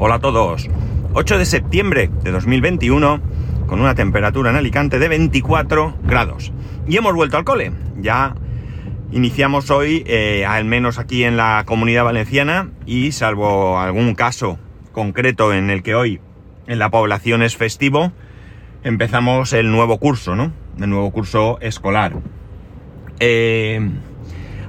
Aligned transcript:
Hola 0.00 0.14
a 0.14 0.20
todos. 0.20 0.68
8 1.14 1.38
de 1.38 1.44
septiembre 1.44 2.08
de 2.22 2.30
2021 2.30 3.20
con 3.66 3.80
una 3.80 3.96
temperatura 3.96 4.50
en 4.50 4.56
Alicante 4.56 5.00
de 5.00 5.08
24 5.08 5.96
grados. 6.04 6.52
Y 6.86 6.96
hemos 6.96 7.16
vuelto 7.16 7.36
al 7.36 7.42
cole. 7.42 7.72
Ya 7.96 8.36
iniciamos 9.10 9.72
hoy, 9.72 10.04
eh, 10.06 10.46
al 10.46 10.66
menos 10.66 11.00
aquí 11.00 11.24
en 11.24 11.36
la 11.36 11.64
comunidad 11.66 12.04
valenciana, 12.04 12.70
y 12.86 13.10
salvo 13.10 13.80
algún 13.80 14.14
caso 14.14 14.60
concreto 14.92 15.52
en 15.52 15.68
el 15.68 15.82
que 15.82 15.96
hoy 15.96 16.20
en 16.68 16.78
la 16.78 16.90
población 16.90 17.42
es 17.42 17.56
festivo, 17.56 18.12
empezamos 18.84 19.52
el 19.52 19.72
nuevo 19.72 19.98
curso, 19.98 20.36
¿no? 20.36 20.52
El 20.80 20.90
nuevo 20.90 21.10
curso 21.10 21.58
escolar. 21.60 22.12
Eh, 23.18 23.80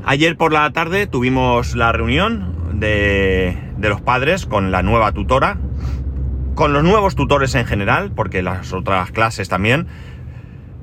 ayer 0.05 0.37
por 0.37 0.53
la 0.53 0.71
tarde 0.71 1.05
tuvimos 1.05 1.75
la 1.75 1.91
reunión 1.91 2.59
de, 2.79 3.57
los 3.79 4.01
padres 4.01 4.45
con 4.45 4.71
la 4.71 4.81
nueva 4.81 5.11
tutora, 5.11 5.57
con 6.55 6.73
los 6.73 6.83
nuevos 6.83 7.15
tutores 7.15 7.55
en 7.55 7.65
general, 7.65 8.11
porque 8.15 8.41
las 8.41 8.73
otras 8.73 9.11
clases 9.11 9.49
también. 9.49 9.87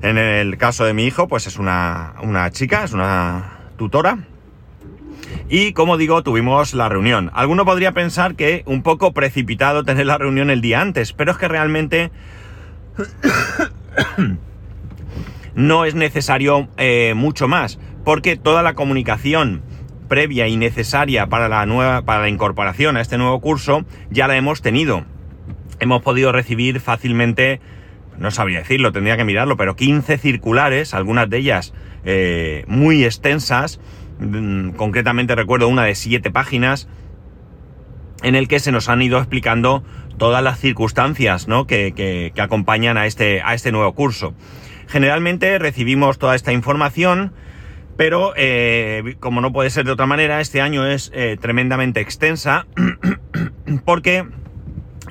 En 0.01 0.17
el 0.17 0.57
caso 0.57 0.85
de 0.85 0.93
mi 0.93 1.05
hijo, 1.05 1.27
pues 1.27 1.47
es 1.47 1.57
una, 1.57 2.13
una 2.21 2.51
chica, 2.51 2.83
es 2.83 2.93
una 2.93 3.59
tutora. 3.77 4.19
Y 5.49 5.73
como 5.73 5.97
digo, 5.97 6.23
tuvimos 6.23 6.73
la 6.73 6.89
reunión. 6.89 7.31
Alguno 7.33 7.65
podría 7.65 7.93
pensar 7.93 8.35
que 8.35 8.63
un 8.65 8.83
poco 8.83 9.13
precipitado 9.13 9.83
tener 9.83 10.05
la 10.05 10.17
reunión 10.17 10.49
el 10.49 10.61
día 10.61 10.81
antes, 10.81 11.13
pero 11.13 11.31
es 11.31 11.37
que 11.37 11.47
realmente 11.47 12.11
no 15.55 15.85
es 15.85 15.95
necesario 15.95 16.67
eh, 16.77 17.13
mucho 17.15 17.47
más, 17.47 17.79
porque 18.03 18.35
toda 18.35 18.61
la 18.61 18.73
comunicación 18.73 19.61
previa 20.07 20.47
y 20.47 20.57
necesaria 20.57 21.27
para 21.27 21.49
la 21.49 21.65
nueva, 21.65 22.01
para 22.03 22.21
la 22.21 22.29
incorporación 22.29 22.97
a 22.97 23.01
este 23.01 23.17
nuevo 23.17 23.39
curso, 23.41 23.85
ya 24.09 24.27
la 24.27 24.37
hemos 24.37 24.61
tenido 24.61 25.05
hemos 25.79 26.01
podido 26.01 26.31
recibir 26.31 26.79
fácilmente, 26.79 27.59
no 28.17 28.31
sabría 28.31 28.59
decirlo, 28.59 28.91
tendría 28.91 29.17
que 29.17 29.23
mirarlo, 29.23 29.57
pero 29.57 29.75
15 29.75 30.17
circulares, 30.17 30.93
algunas 30.93 31.29
de 31.29 31.37
ellas 31.37 31.73
eh, 32.05 32.63
muy 32.67 33.03
extensas, 33.03 33.79
mm, 34.19 34.71
concretamente 34.71 35.35
recuerdo 35.35 35.67
una 35.67 35.83
de 35.83 35.95
7 35.95 36.31
páginas, 36.31 36.87
en 38.23 38.35
el 38.35 38.47
que 38.47 38.59
se 38.59 38.71
nos 38.71 38.89
han 38.89 39.01
ido 39.01 39.19
explicando 39.19 39.83
todas 40.17 40.43
las 40.43 40.59
circunstancias 40.59 41.47
¿no? 41.47 41.67
que, 41.67 41.93
que, 41.95 42.41
acompañan 42.41 42.97
a 42.97 43.05
este, 43.05 43.41
a 43.43 43.53
este 43.53 43.71
nuevo 43.71 43.93
curso. 43.93 44.33
Generalmente 44.87 45.59
recibimos 45.59 46.17
toda 46.17 46.33
esta 46.33 46.51
información, 46.51 47.33
pero 47.97 48.33
eh, 48.37 49.15
como 49.19 49.41
no 49.41 49.51
puede 49.51 49.71
ser 49.71 49.85
de 49.85 49.91
otra 49.91 50.05
manera, 50.05 50.39
este 50.39 50.61
año 50.61 50.85
es 50.85 51.11
eh, 51.13 51.35
tremendamente 51.41 51.99
extensa 51.99 52.67
porque 53.85 54.25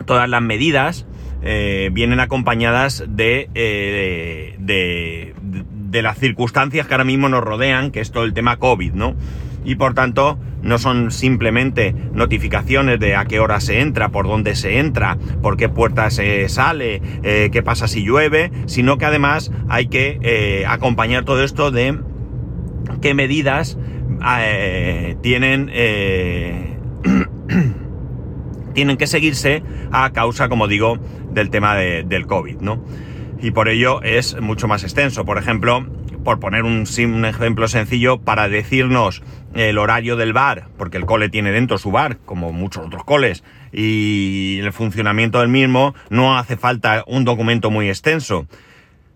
todas 0.06 0.29
las 0.29 0.41
medidas 0.41 1.07
eh, 1.42 1.91
vienen 1.92 2.20
acompañadas 2.20 3.05
de, 3.09 3.51
de, 3.53 5.34
de, 5.39 6.03
las 6.03 6.19
circunstancias 6.19 6.87
que 6.87 6.95
ahora 6.95 7.05
mismo 7.05 7.29
nos 7.29 7.42
rodean, 7.42 7.91
que 7.91 8.01
es 8.01 8.12
todo 8.12 8.25
el 8.25 8.34
tema 8.34 8.59
COVID, 8.59 8.92
¿no? 8.92 9.17
Y 9.64 9.75
por 9.75 9.95
tanto, 9.95 10.39
no 10.62 10.79
son 10.79 11.11
simplemente 11.11 11.95
notificaciones 12.12 13.01
de 13.01 13.17
a 13.17 13.25
qué 13.25 13.41
hora 13.41 13.61
se 13.61 13.81
entra, 13.81 14.11
por 14.11 14.29
dónde 14.29 14.55
se 14.55 14.79
entra, 14.79 15.19
por 15.42 15.57
qué 15.57 15.69
puerta 15.69 16.11
se 16.11 16.48
sale, 16.48 17.01
qué 17.23 17.62
pasa 17.64 17.89
si 17.89 18.05
llueve, 18.05 18.53
sino 18.67 18.98
que 18.98 19.07
además 19.07 19.51
hay 19.69 19.89
que 19.89 20.64
acompañar 20.69 21.25
todo 21.25 21.42
esto 21.42 21.73
de 21.73 21.98
qué 23.01 23.15
medidas 23.15 23.79
tienen 25.23 25.70
tienen 28.77 28.98
que 28.98 29.06
seguirse 29.06 29.62
a 29.91 30.12
causa, 30.12 30.48
como 30.51 30.69
digo, 30.69 30.98
del 31.31 31.48
tema 31.51 31.77
del 31.77 32.27
COVID, 32.27 32.61
¿no? 32.61 32.84
Y 33.41 33.51
por 33.51 33.69
ello 33.69 34.03
es 34.03 34.39
mucho 34.41 34.69
más 34.69 34.83
extenso. 34.83 35.25
Por 35.25 35.39
ejemplo, 35.39 35.87
por 36.25 36.41
poner 36.41 36.64
un, 36.64 36.85
un, 36.86 37.24
ejemplo 37.24 37.69
sencillo, 37.69 38.20
para 38.20 38.48
decirnos 38.48 39.23
el 39.55 39.79
horario 39.79 40.17
del 40.17 40.35
bar, 40.35 40.68
porque 40.77 40.98
el 40.98 41.07
cole 41.07 41.30
tiene 41.30 41.53
dentro 41.53 41.79
su 41.79 41.91
bar, 41.91 42.18
como 42.27 42.53
muchos 42.53 42.86
otros 42.86 43.05
coles, 43.05 43.45
y 43.73 44.58
el 44.63 44.73
funcionamiento 44.73 45.41
del 45.41 45.48
mismo, 45.48 45.95
no 46.11 46.36
hace 46.36 46.58
falta 46.58 47.03
un 47.07 47.24
documento 47.24 47.70
muy 47.70 47.89
extenso 47.89 48.47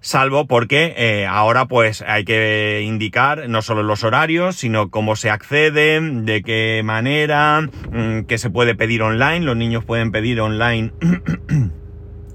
salvo 0.00 0.46
porque 0.46 0.94
eh, 0.96 1.26
ahora 1.26 1.66
pues 1.66 2.02
hay 2.02 2.24
que 2.24 2.82
indicar 2.84 3.48
no 3.48 3.62
solo 3.62 3.82
los 3.82 4.04
horarios, 4.04 4.56
sino 4.56 4.90
cómo 4.90 5.16
se 5.16 5.30
accede, 5.30 6.00
de 6.00 6.42
qué 6.42 6.82
manera, 6.84 7.60
mmm, 7.60 8.22
que 8.22 8.38
se 8.38 8.50
puede 8.50 8.74
pedir 8.74 9.02
online, 9.02 9.40
los 9.40 9.56
niños 9.56 9.84
pueden 9.84 10.10
pedir 10.10 10.40
online 10.40 10.92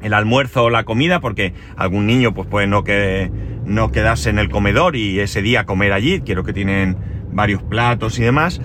el 0.02 0.14
almuerzo 0.14 0.66
o 0.66 0.70
la 0.70 0.84
comida, 0.84 1.20
porque 1.20 1.53
algún 1.76 2.06
niño 2.06 2.34
pues 2.34 2.48
puede 2.48 2.68
no 2.68 2.84
quedarse 2.84 4.30
en 4.30 4.38
el 4.38 4.50
comedor 4.50 4.96
y 4.96 5.20
ese 5.20 5.42
día 5.42 5.66
comer 5.66 5.94
allí, 5.94 6.22
quiero 6.22 6.44
que 6.44 6.53
tienen 6.53 6.97
varios 7.32 7.64
platos 7.64 8.20
y 8.20 8.24
demás. 8.24 8.62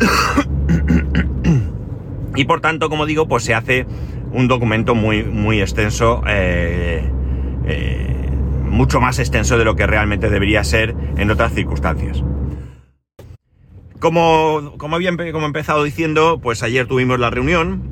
y 2.34 2.44
por 2.44 2.60
tanto, 2.60 2.90
como 2.90 3.06
digo, 3.06 3.28
pues 3.28 3.44
se 3.44 3.54
hace 3.54 3.86
un 4.32 4.48
documento 4.48 4.94
muy, 4.94 5.22
muy 5.22 5.60
extenso 5.60 6.22
eh, 6.26 7.08
eh, 7.70 8.30
mucho 8.64 9.00
más 9.00 9.18
extenso 9.18 9.58
de 9.58 9.64
lo 9.64 9.76
que 9.76 9.86
realmente 9.86 10.30
debería 10.30 10.64
ser 10.64 10.94
en 11.16 11.30
otras 11.30 11.52
circunstancias. 11.52 12.22
Como, 13.98 14.74
como 14.78 14.96
como 15.32 15.46
empezado 15.46 15.84
diciendo, 15.84 16.40
pues 16.42 16.62
ayer 16.62 16.86
tuvimos 16.86 17.20
la 17.20 17.28
reunión, 17.28 17.82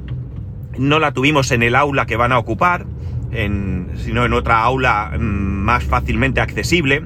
no 0.78 0.98
la 0.98 1.12
tuvimos 1.12 1.50
en 1.50 1.62
el 1.62 1.74
aula 1.74 2.06
que 2.06 2.16
van 2.16 2.32
a 2.32 2.38
ocupar, 2.38 2.86
en, 3.30 3.90
sino 3.96 4.24
en 4.24 4.32
otra 4.32 4.62
aula 4.62 5.12
mm, 5.18 5.22
más 5.22 5.84
fácilmente 5.84 6.40
accesible. 6.40 7.04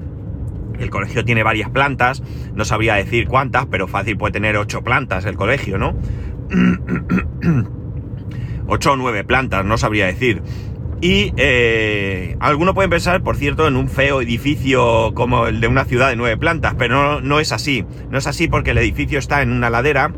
El 0.78 0.90
colegio 0.90 1.24
tiene 1.24 1.42
varias 1.42 1.70
plantas, 1.70 2.22
no 2.54 2.64
sabría 2.64 2.94
decir 2.94 3.26
cuántas, 3.26 3.66
pero 3.66 3.88
fácil 3.88 4.16
puede 4.16 4.32
tener 4.32 4.56
ocho 4.56 4.82
plantas 4.82 5.24
el 5.24 5.36
colegio, 5.36 5.78
¿no? 5.78 5.96
ocho 8.68 8.92
o 8.92 8.96
nueve 8.96 9.24
plantas, 9.24 9.64
no 9.64 9.78
sabría 9.78 10.06
decir. 10.06 10.42
Y 11.02 11.34
eh, 11.36 12.36
algunos 12.38 12.76
pueden 12.76 12.88
pensar, 12.88 13.24
por 13.24 13.36
cierto, 13.36 13.66
en 13.66 13.74
un 13.74 13.88
feo 13.88 14.22
edificio 14.22 15.12
como 15.14 15.48
el 15.48 15.60
de 15.60 15.66
una 15.66 15.84
ciudad 15.84 16.10
de 16.10 16.14
nueve 16.14 16.36
plantas, 16.36 16.76
pero 16.78 16.94
no, 16.94 17.20
no 17.20 17.40
es 17.40 17.50
así. 17.50 17.84
No 18.08 18.18
es 18.18 18.28
así 18.28 18.46
porque 18.46 18.70
el 18.70 18.78
edificio 18.78 19.18
está 19.18 19.42
en 19.42 19.50
una 19.50 19.68
ladera 19.68 20.12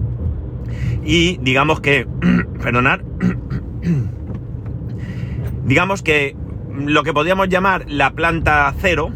y 1.03 1.39
digamos 1.41 1.81
que, 1.81 2.06
perdonad, 2.62 3.00
digamos 5.65 6.03
que 6.03 6.37
lo 6.77 7.03
que 7.03 7.15
podríamos 7.15 7.49
llamar 7.49 7.87
la 7.89 8.11
planta 8.11 8.75
cero, 8.78 9.11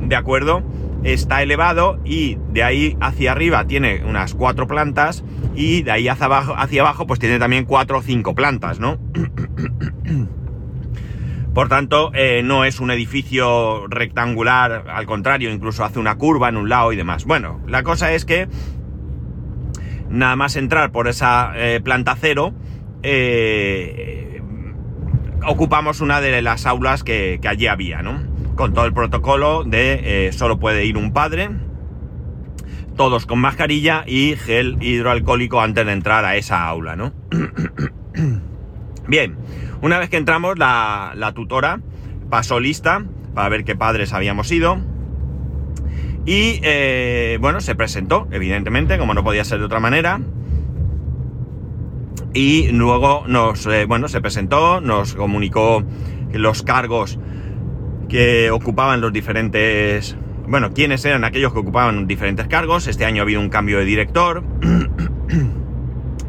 ¿de 0.00 0.16
acuerdo? 0.16 0.64
Está 1.04 1.40
elevado 1.40 2.00
y 2.04 2.36
de 2.50 2.64
ahí 2.64 2.96
hacia 3.00 3.30
arriba 3.30 3.64
tiene 3.68 4.02
unas 4.04 4.34
cuatro 4.34 4.66
plantas 4.66 5.22
y 5.54 5.82
de 5.82 5.92
ahí 5.92 6.08
hacia 6.08 6.26
abajo, 6.26 6.54
hacia 6.56 6.82
abajo 6.82 7.06
pues 7.06 7.20
tiene 7.20 7.38
también 7.38 7.64
cuatro 7.64 7.98
o 7.98 8.02
cinco 8.02 8.34
plantas, 8.34 8.80
¿no? 8.80 8.98
Por 11.54 11.68
tanto, 11.68 12.10
eh, 12.14 12.42
no 12.42 12.64
es 12.64 12.80
un 12.80 12.90
edificio 12.90 13.86
rectangular, 13.86 14.84
al 14.88 15.04
contrario, 15.04 15.52
incluso 15.52 15.84
hace 15.84 15.98
una 15.98 16.16
curva 16.16 16.48
en 16.48 16.56
un 16.56 16.70
lado 16.70 16.92
y 16.92 16.96
demás. 16.96 17.26
Bueno, 17.26 17.60
la 17.66 17.82
cosa 17.82 18.12
es 18.12 18.24
que 18.24 18.48
nada 20.08 20.34
más 20.34 20.56
entrar 20.56 20.92
por 20.92 21.08
esa 21.08 21.52
eh, 21.56 21.80
planta 21.84 22.16
cero, 22.18 22.54
eh, 23.02 24.40
ocupamos 25.46 26.00
una 26.00 26.22
de 26.22 26.40
las 26.40 26.64
aulas 26.64 27.04
que, 27.04 27.38
que, 27.42 27.48
allí 27.48 27.66
había, 27.66 28.00
¿no? 28.00 28.22
Con 28.54 28.72
todo 28.72 28.86
el 28.86 28.94
protocolo 28.94 29.64
de 29.64 30.30
solo 30.32 30.58
puede 30.58 30.86
ir 30.86 30.96
un 30.96 31.12
padre, 31.12 31.50
todos 32.96 33.26
con 33.26 33.40
mascarilla 33.40 34.04
y 34.06 34.36
gel 34.36 34.78
hidroalcohólico 34.80 35.60
antes 35.60 35.84
de 35.84 35.92
entrar 35.92 36.24
a 36.24 36.36
esa 36.36 36.66
aula, 36.66 36.96
¿no? 36.96 37.12
Bien. 39.08 39.36
Una 39.80 39.98
vez 39.98 40.10
que 40.10 40.16
entramos, 40.16 40.58
la, 40.58 41.32
tutora 41.34 41.80
pasó 42.30 42.60
lista 42.60 43.04
para 43.34 43.48
ver 43.48 43.64
qué 43.64 43.74
padres 43.74 44.12
habíamos 44.12 44.50
ido. 44.52 44.78
Y 46.24 46.60
eh, 46.62 47.38
bueno, 47.40 47.60
se 47.60 47.74
presentó, 47.74 48.28
evidentemente, 48.30 48.96
como 48.96 49.12
no 49.12 49.24
podía 49.24 49.44
ser 49.44 49.58
de 49.58 49.64
otra 49.64 49.80
manera. 49.80 50.20
Y 52.32 52.68
luego 52.68 53.24
nos, 53.26 53.66
eh, 53.66 53.86
bueno, 53.86 54.08
se 54.08 54.20
presentó, 54.20 54.80
nos 54.80 55.14
comunicó 55.14 55.82
los 56.32 56.62
cargos 56.62 57.18
que 58.08 58.50
ocupaban 58.50 59.00
los 59.00 59.12
diferentes, 59.12 60.16
bueno, 60.46 60.72
quiénes 60.72 61.04
eran 61.04 61.24
aquellos 61.24 61.52
que 61.52 61.58
ocupaban 61.58 62.06
diferentes 62.06 62.46
cargos. 62.46 62.86
Este 62.86 63.04
año 63.04 63.22
ha 63.22 63.24
habido 63.24 63.40
un 63.40 63.48
cambio 63.48 63.78
de 63.78 63.84
director. 63.84 64.44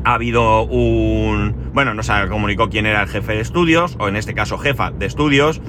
ha 0.03 0.13
habido 0.13 0.63
un... 0.63 1.71
Bueno, 1.73 1.94
nos 1.94 2.09
comunicó 2.29 2.69
quién 2.69 2.85
era 2.85 3.01
el 3.03 3.09
jefe 3.09 3.33
de 3.33 3.41
estudios, 3.41 3.95
o 4.00 4.07
en 4.07 4.15
este 4.15 4.33
caso 4.33 4.57
jefa 4.57 4.91
de 4.91 5.05
estudios. 5.05 5.61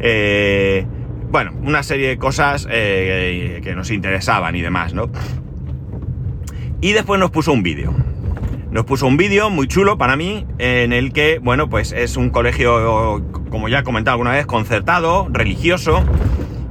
Eh, 0.00 0.86
bueno, 1.30 1.52
una 1.62 1.82
serie 1.82 2.08
de 2.08 2.18
cosas 2.18 2.68
eh, 2.70 3.60
que 3.62 3.74
nos 3.74 3.90
interesaban 3.90 4.54
y 4.56 4.60
demás, 4.60 4.94
¿no? 4.94 5.10
Y 6.80 6.92
después 6.92 7.18
nos 7.18 7.30
puso 7.30 7.52
un 7.52 7.62
vídeo. 7.62 7.94
nos 8.74 8.84
puso 8.84 9.06
un 9.06 9.16
vídeo 9.16 9.50
muy 9.50 9.68
chulo 9.68 9.98
para 9.98 10.16
mí, 10.16 10.46
en 10.58 10.92
el 10.92 11.12
que, 11.12 11.38
bueno, 11.38 11.70
pues 11.70 11.92
es 11.92 12.16
un 12.16 12.30
colegio, 12.30 13.22
como 13.48 13.68
ya 13.68 13.78
he 13.78 13.82
comentado 13.84 14.14
alguna 14.14 14.32
vez, 14.32 14.46
concertado, 14.46 15.28
religioso, 15.30 16.02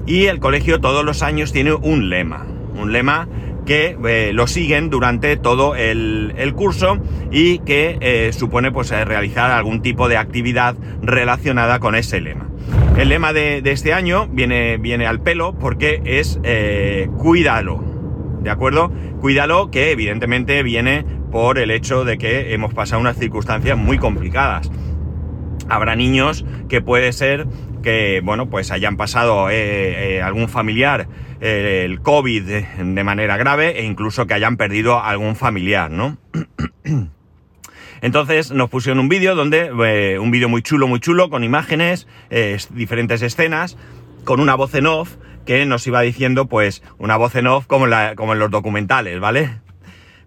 y 0.06 0.26
el 0.26 0.42
colegio 0.42 0.82
todos 0.82 1.06
los 1.06 1.24
años 1.24 1.54
tiene 1.54 1.74
un 1.74 2.10
lema, 2.10 2.46
un 2.76 2.92
lema 2.92 3.30
que 3.66 3.98
eh, 4.06 4.32
lo 4.34 4.48
siguen 4.48 4.90
durante 4.90 5.38
todo 5.38 5.76
el, 5.76 6.54
curso 6.56 7.00
y 7.32 7.60
que 7.60 7.98
eh, 8.02 8.32
supone 8.34 8.72
pues 8.72 8.92
eh, 8.92 9.06
realizar 9.06 9.52
algún 9.52 9.82
tipo 9.82 10.08
de 10.08 10.18
actividad 10.18 10.76
relacionada 11.02 11.80
con 11.80 11.96
ese 11.96 12.22
lema. 12.22 12.48
El 12.98 13.10
lema 13.10 13.34
de, 13.34 13.62
este 13.66 13.94
año 13.94 14.28
viene, 14.28 14.78
viene, 14.78 15.08
al 15.08 15.22
pelo 15.22 15.58
porque 15.58 16.02
es 16.06 16.40
cuídalo, 17.18 17.84
¿de 18.42 18.50
acuerdo? 18.50 18.92
Cuídalo 19.20 19.72
que 19.72 19.92
evidentemente 19.92 20.62
viene 20.62 21.06
por 21.32 21.58
el 21.58 21.72
hecho 21.72 22.06
de 22.06 22.18
que 22.20 22.54
hemos 22.54 22.74
pasado 22.74 23.02
unas 23.02 23.18
circunstancias 23.18 23.78
muy 23.78 23.98
complicadas. 23.98 24.70
Habrá 25.70 25.96
niños 25.96 26.46
que 26.70 26.82
puede 26.82 27.14
ser 27.14 27.48
que, 27.84 28.22
bueno, 28.24 28.50
pues 28.50 28.72
hayan 28.72 28.98
pasado 28.98 29.48
algún 29.48 30.50
familiar 30.50 31.08
el 31.40 32.02
COVID 32.02 32.44
de 32.44 33.04
manera 33.04 33.38
grave 33.38 33.80
e 33.80 33.84
incluso 33.84 34.26
que 34.26 34.34
hayan 34.34 34.58
perdido 34.58 35.04
algún 35.04 35.36
familiar, 35.36 35.92
¿no? 35.92 36.18
Entonces 38.04 38.52
nos 38.52 38.70
pusieron 38.70 39.00
un 39.00 39.08
vídeo 39.08 39.34
donde, 39.34 39.72
eh, 39.86 40.20
un 40.20 40.30
vídeo 40.30 40.50
muy 40.50 40.62
chulo, 40.62 40.90
muy 40.90 41.00
chulo, 41.00 41.30
con 41.30 41.46
imágenes, 41.46 42.06
eh, 42.30 42.58
diferentes 42.72 43.22
escenas, 43.22 43.78
con 44.26 44.42
una 44.42 44.56
voz 44.56 44.76
en 44.76 44.88
off 44.88 45.16
que 45.46 45.66
nos 45.66 45.88
iba 45.88 46.02
diciendo, 46.02 46.48
pues, 46.48 46.84
una 46.98 47.16
voz 47.16 47.34
en 47.36 47.48
off 47.48 47.66
como, 47.66 47.86
como 48.18 48.34
en 48.34 48.40
los 48.40 48.52
documentales, 48.52 49.22
¿vale? 49.22 49.63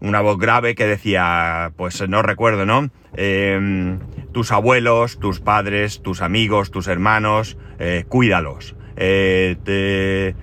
Una 0.00 0.20
voz 0.20 0.38
grave 0.38 0.74
que 0.74 0.86
decía, 0.86 1.72
pues 1.76 2.06
no 2.08 2.22
recuerdo, 2.22 2.66
¿no? 2.66 2.90
Em, 3.14 3.98
tus 4.32 4.52
abuelos, 4.52 5.18
tus 5.18 5.40
padres, 5.40 6.02
tus 6.02 6.20
amigos, 6.20 6.70
tus 6.70 6.86
hermanos, 6.88 7.56
eh, 7.78 8.04
cuídalos. 8.08 8.76
te, 8.96 10.34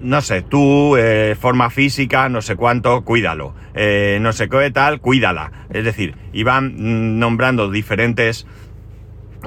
no 0.00 0.20
sé, 0.20 0.42
tú, 0.42 0.96
eh, 0.96 1.36
forma 1.38 1.70
física, 1.70 2.28
no 2.28 2.42
sé 2.42 2.56
cuánto, 2.56 3.04
cuídalo. 3.04 3.54
Eh, 3.74 4.18
no 4.20 4.32
sé 4.32 4.48
qué 4.48 4.70
tal, 4.70 5.00
cuídala. 5.00 5.52
Es 5.70 5.84
decir, 5.84 6.14
iban 6.32 7.18
nombrando 7.18 7.70
diferentes 7.70 8.46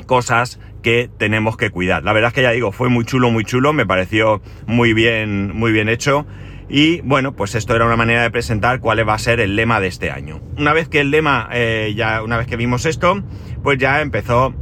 cosas 0.06 0.60
que 0.82 1.10
tenemos 1.18 1.58
que 1.58 1.70
cuidar. 1.70 2.04
La 2.04 2.14
verdad 2.14 2.30
es 2.30 2.34
que 2.34 2.42
ya 2.42 2.52
digo, 2.52 2.72
fue 2.72 2.90
muy 2.90 3.06
chulo, 3.06 3.30
muy 3.32 3.46
chulo, 3.46 3.72
me 3.74 3.86
pareció 3.86 4.42
muy 4.66 4.94
bien, 4.94 5.56
muy 5.56 5.72
bien 5.72 5.90
hecho. 5.90 6.26
Y 6.74 7.02
bueno, 7.02 7.34
pues 7.34 7.54
esto 7.56 7.76
era 7.76 7.86
una 7.86 7.98
manera 7.98 8.22
de 8.22 8.32
presentar 8.32 8.80
cuál 8.80 9.08
va 9.08 9.14
a 9.14 9.20
ser 9.20 9.42
el 9.42 9.58
lema 9.58 9.82
de 9.82 9.88
este 9.88 10.10
año. 10.10 10.40
Una 10.58 10.72
vez 10.72 10.88
que 10.88 11.02
el 11.02 11.12
lema, 11.12 11.50
eh, 11.52 11.94
ya 11.98 12.24
una 12.24 12.38
vez 12.38 12.48
que 12.48 12.56
vimos 12.56 12.86
esto, 12.86 13.22
pues 13.62 13.78
ya 13.78 14.00
empezó 14.00 14.54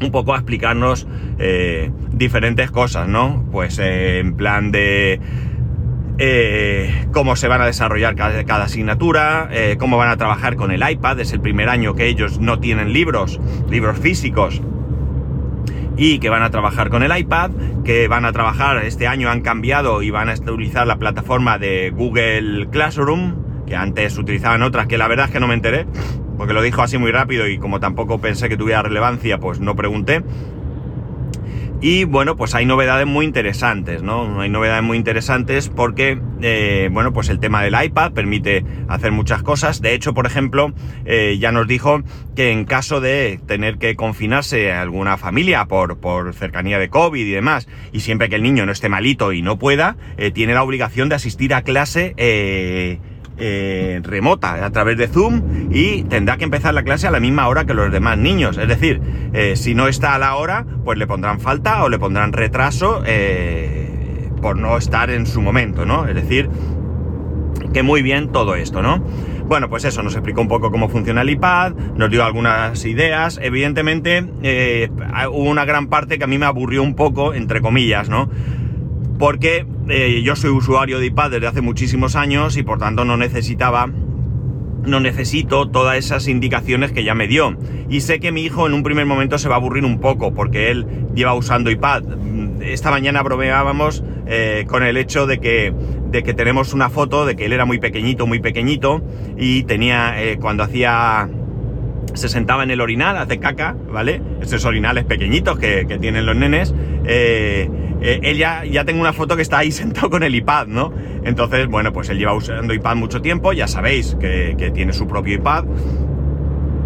un 0.00 0.10
poco 0.12 0.34
a 0.34 0.36
explicarnos 0.36 1.08
eh, 1.40 1.90
diferentes 2.12 2.70
cosas, 2.70 3.08
¿no? 3.08 3.44
Pues 3.50 3.80
eh, 3.80 4.20
en 4.20 4.36
plan 4.36 4.70
de 4.70 5.20
cómo 7.12 7.34
se 7.34 7.48
van 7.48 7.60
a 7.60 7.66
desarrollar 7.66 8.14
cada, 8.14 8.62
asignatura, 8.62 9.50
cómo 9.80 9.96
van 9.96 10.10
a 10.10 10.16
trabajar 10.16 10.54
con 10.54 10.70
el 10.70 10.88
iPad, 10.88 11.18
es 11.18 11.32
el 11.32 11.40
primer 11.40 11.68
año 11.68 11.96
que 11.96 12.06
ellos 12.06 12.38
no 12.38 12.60
tienen 12.60 12.92
libros, 12.92 13.40
libros 13.68 13.98
físicos, 13.98 14.62
y 15.96 16.18
que 16.18 16.28
van 16.30 16.42
a 16.42 16.50
trabajar 16.50 16.88
con 16.90 17.02
el 17.02 17.16
iPad, 17.16 17.50
que 17.84 18.08
van 18.08 18.24
a 18.24 18.32
trabajar, 18.32 18.84
este 18.84 19.06
año 19.06 19.30
han 19.30 19.40
cambiado 19.42 20.02
y 20.02 20.10
van 20.10 20.28
a 20.28 20.34
utilizar 20.34 20.86
la 20.86 20.96
plataforma 20.96 21.58
de 21.58 21.90
Google 21.90 22.68
Classroom, 22.70 23.64
que 23.66 23.76
antes 23.76 24.16
utilizaban 24.18 24.62
otras, 24.62 24.86
que 24.86 24.98
la 24.98 25.08
verdad 25.08 25.26
es 25.26 25.32
que 25.32 25.40
no 25.40 25.48
me 25.48 25.54
enteré, 25.54 25.86
porque 26.36 26.54
lo 26.54 26.62
dijo 26.62 26.82
así 26.82 26.98
muy 26.98 27.12
rápido 27.12 27.46
y 27.46 27.58
como 27.58 27.80
tampoco 27.80 28.20
pensé 28.20 28.48
que 28.48 28.56
tuviera 28.56 28.82
relevancia, 28.82 29.38
pues 29.38 29.60
no 29.60 29.76
pregunté. 29.76 30.22
Y 31.84 32.04
bueno, 32.04 32.36
pues 32.36 32.54
hay 32.54 32.64
novedades 32.64 33.08
muy 33.08 33.26
interesantes, 33.26 34.04
¿no? 34.04 34.40
Hay 34.40 34.48
novedades 34.48 34.84
muy 34.84 34.96
interesantes 34.96 35.68
porque, 35.68 36.16
eh, 36.40 36.88
bueno, 36.92 37.12
pues 37.12 37.28
el 37.28 37.40
tema 37.40 37.60
del 37.64 37.74
iPad 37.74 38.12
permite 38.12 38.64
hacer 38.86 39.10
muchas 39.10 39.42
cosas. 39.42 39.82
De 39.82 39.92
hecho, 39.92 40.14
por 40.14 40.24
ejemplo, 40.24 40.72
eh, 41.04 41.38
ya 41.40 41.50
nos 41.50 41.66
dijo 41.66 42.04
que 42.36 42.52
en 42.52 42.66
caso 42.66 43.00
de 43.00 43.40
tener 43.48 43.78
que 43.78 43.96
confinarse 43.96 44.70
a 44.70 44.80
alguna 44.80 45.16
familia 45.16 45.64
por, 45.64 45.98
por 45.98 46.32
cercanía 46.34 46.78
de 46.78 46.88
COVID 46.88 47.26
y 47.26 47.32
demás, 47.32 47.66
y 47.90 47.98
siempre 47.98 48.28
que 48.28 48.36
el 48.36 48.44
niño 48.44 48.64
no 48.64 48.70
esté 48.70 48.88
malito 48.88 49.32
y 49.32 49.42
no 49.42 49.58
pueda, 49.58 49.96
eh, 50.18 50.30
tiene 50.30 50.54
la 50.54 50.62
obligación 50.62 51.08
de 51.08 51.16
asistir 51.16 51.52
a 51.52 51.62
clase 51.62 52.14
eh, 53.44 54.00
remota 54.04 54.64
a 54.64 54.70
través 54.70 54.96
de 54.96 55.08
Zoom 55.08 55.72
y 55.72 56.04
tendrá 56.04 56.36
que 56.36 56.44
empezar 56.44 56.72
la 56.74 56.84
clase 56.84 57.08
a 57.08 57.10
la 57.10 57.18
misma 57.18 57.48
hora 57.48 57.64
que 57.64 57.74
los 57.74 57.90
demás 57.90 58.16
niños. 58.16 58.56
Es 58.56 58.68
decir, 58.68 59.00
eh, 59.32 59.56
si 59.56 59.74
no 59.74 59.88
está 59.88 60.14
a 60.14 60.18
la 60.20 60.36
hora, 60.36 60.64
pues 60.84 60.96
le 60.96 61.08
pondrán 61.08 61.40
falta 61.40 61.82
o 61.82 61.88
le 61.88 61.98
pondrán 61.98 62.32
retraso 62.32 63.02
eh, 63.04 64.30
por 64.40 64.56
no 64.56 64.78
estar 64.78 65.10
en 65.10 65.26
su 65.26 65.42
momento, 65.42 65.84
¿no? 65.84 66.06
Es 66.06 66.14
decir, 66.14 66.48
que 67.72 67.82
muy 67.82 68.00
bien 68.02 68.30
todo 68.30 68.54
esto, 68.54 68.80
¿no? 68.80 69.04
Bueno, 69.48 69.68
pues 69.68 69.84
eso, 69.84 70.04
nos 70.04 70.14
explicó 70.14 70.40
un 70.40 70.48
poco 70.48 70.70
cómo 70.70 70.88
funciona 70.88 71.22
el 71.22 71.30
iPad, 71.30 71.72
nos 71.96 72.10
dio 72.10 72.24
algunas 72.24 72.84
ideas. 72.84 73.40
Evidentemente, 73.42 74.22
hubo 75.32 75.50
una 75.50 75.64
gran 75.64 75.88
parte 75.88 76.16
que 76.16 76.22
a 76.24 76.28
mí 76.28 76.38
me 76.38 76.46
aburrió 76.46 76.80
un 76.84 76.94
poco, 76.94 77.34
entre 77.34 77.60
comillas, 77.60 78.08
¿no? 78.08 78.30
porque 79.22 79.64
eh, 79.88 80.22
yo 80.22 80.36
soy 80.36 80.50
usuario 80.50 80.98
de 80.98 81.06
iPad 81.06 81.32
desde 81.32 81.46
hace 81.46 81.60
muchísimos 81.60 82.16
años 82.16 82.56
y 82.56 82.62
por 82.62 82.78
tanto 82.78 83.04
no 83.04 83.16
necesitaba 83.16 83.88
no 84.84 85.00
necesito 85.00 85.68
todas 85.68 85.96
esas 85.96 86.26
indicaciones 86.26 86.92
que 86.92 87.04
ya 87.04 87.14
me 87.14 87.28
dio. 87.28 87.56
Y 87.88 88.00
sé 88.00 88.18
que 88.18 88.32
mi 88.32 88.42
hijo 88.42 88.66
en 88.66 88.74
un 88.74 88.82
primer 88.82 89.06
momento 89.06 89.38
se 89.38 89.48
va 89.48 89.54
a 89.54 89.58
aburrir 89.58 89.84
un 89.84 90.00
poco 90.00 90.34
porque 90.34 90.70
él 90.70 90.86
lleva 91.14 91.34
usando 91.34 91.70
iPad. 91.70 92.02
Esta 92.60 92.90
mañana 92.90 93.22
bromeábamos 93.22 94.02
eh, 94.26 94.64
con 94.66 94.82
el 94.82 94.96
hecho 94.96 95.26
de 95.26 95.38
que, 95.38 95.72
de 96.10 96.22
que 96.22 96.34
tenemos 96.34 96.72
una 96.72 96.90
foto 96.90 97.26
de 97.26 97.36
que 97.36 97.44
él 97.46 97.52
era 97.52 97.64
muy 97.64 97.78
pequeñito, 97.78 98.26
muy 98.26 98.40
pequeño 98.40 98.62
y 99.36 99.64
tenía, 99.64 100.22
eh, 100.22 100.38
cuando 100.40 100.62
hacía 100.62 101.28
se 102.14 102.28
sentaba 102.28 102.62
en 102.62 102.70
el 102.70 102.80
orinal, 102.80 103.16
hace 103.16 103.38
caca, 103.38 103.76
¿vale? 103.90 104.20
Estos 104.40 104.64
orinales 104.64 105.04
pequeñitos 105.04 105.58
que, 105.58 105.84
tienen 106.00 106.26
los 106.26 106.36
nenes. 106.36 106.74
Eh, 107.04 107.68
eh, 108.00 108.20
él 108.22 108.36
ya, 108.36 108.64
ya 108.64 108.84
tengo 108.84 109.00
una 109.00 109.12
foto 109.12 109.36
que 109.36 109.42
está 109.42 109.58
ahí 109.58 109.70
sentado 109.72 110.10
con 110.10 110.22
el 110.22 110.34
iPad, 110.34 110.66
¿no? 110.66 110.92
Entonces, 111.24 111.68
bueno, 111.68 111.92
pues 111.92 112.08
él 112.10 112.18
lleva 112.18 112.34
usando 112.34 112.74
iPad 112.74 112.96
mucho 112.96 113.22
tiempo, 113.22 113.52
ya 113.52 113.68
sabéis 113.68 114.16
que, 114.20 114.70
tiene 114.74 114.92
su 114.92 115.06
propio 115.06 115.34
iPad. 115.34 115.64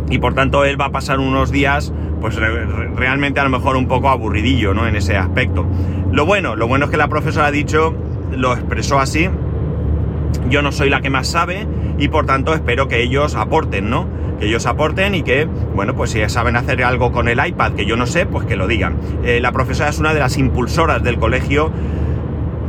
Y 0.09 0.19
por 0.19 0.35
tanto 0.35 0.65
él 0.65 0.81
va 0.81 0.87
a 0.87 0.93
pasar 0.93 1.19
unos 1.19 1.51
días, 1.51 1.93
pues 2.21 2.37
realmente 2.37 3.41
a 3.41 3.45
lo 3.45 3.51
mejor 3.51 3.77
un 3.77 3.89
poco 3.89 4.09
aburridillo, 4.09 4.73
¿no? 4.73 4.87
En 4.87 4.95
ese 4.95 5.17
aspecto. 5.17 5.67
Lo 6.13 6.27
bueno, 6.27 6.55
lo 6.55 6.69
bueno 6.69 6.85
es 6.85 6.91
que 6.93 6.97
la 6.97 7.09
profesora 7.09 7.47
ha 7.47 7.51
dicho, 7.51 7.93
lo 8.31 8.53
expresó 8.53 9.01
así, 9.01 9.29
yo 10.49 10.63
no 10.63 10.71
soy 10.71 10.91
la 10.91 11.01
que 11.01 11.11
más 11.11 11.27
sabe 11.27 11.67
y 11.99 12.09
por 12.09 12.27
tanto 12.27 12.55
espero 12.55 12.89
que 12.89 13.03
ellos 13.03 13.35
aporten, 13.35 13.91
¿no? 13.91 14.07
que 14.39 14.47
ellos 14.47 14.67
aporten 14.67 15.15
y 15.15 15.23
que, 15.23 15.47
bueno, 15.75 15.95
pues 15.95 16.11
si 16.11 16.27
saben 16.29 16.57
hacer 16.57 16.85
algo 16.85 17.13
con 17.13 17.29
el 17.29 17.45
iPad 17.45 17.73
que 17.73 17.87
yo 17.87 17.97
no 17.97 18.07
sé, 18.07 18.27
pues 18.27 18.47
que 18.47 18.57
lo 18.57 18.67
digan. 18.67 18.97
Eh, 19.25 19.41
la 19.41 19.53
profesora 19.53 19.89
es 19.89 19.99
una 19.99 20.13
de 20.13 20.21
las 20.21 20.37
impulsoras 20.37 21.03
del 21.03 21.19
colegio 21.19 21.73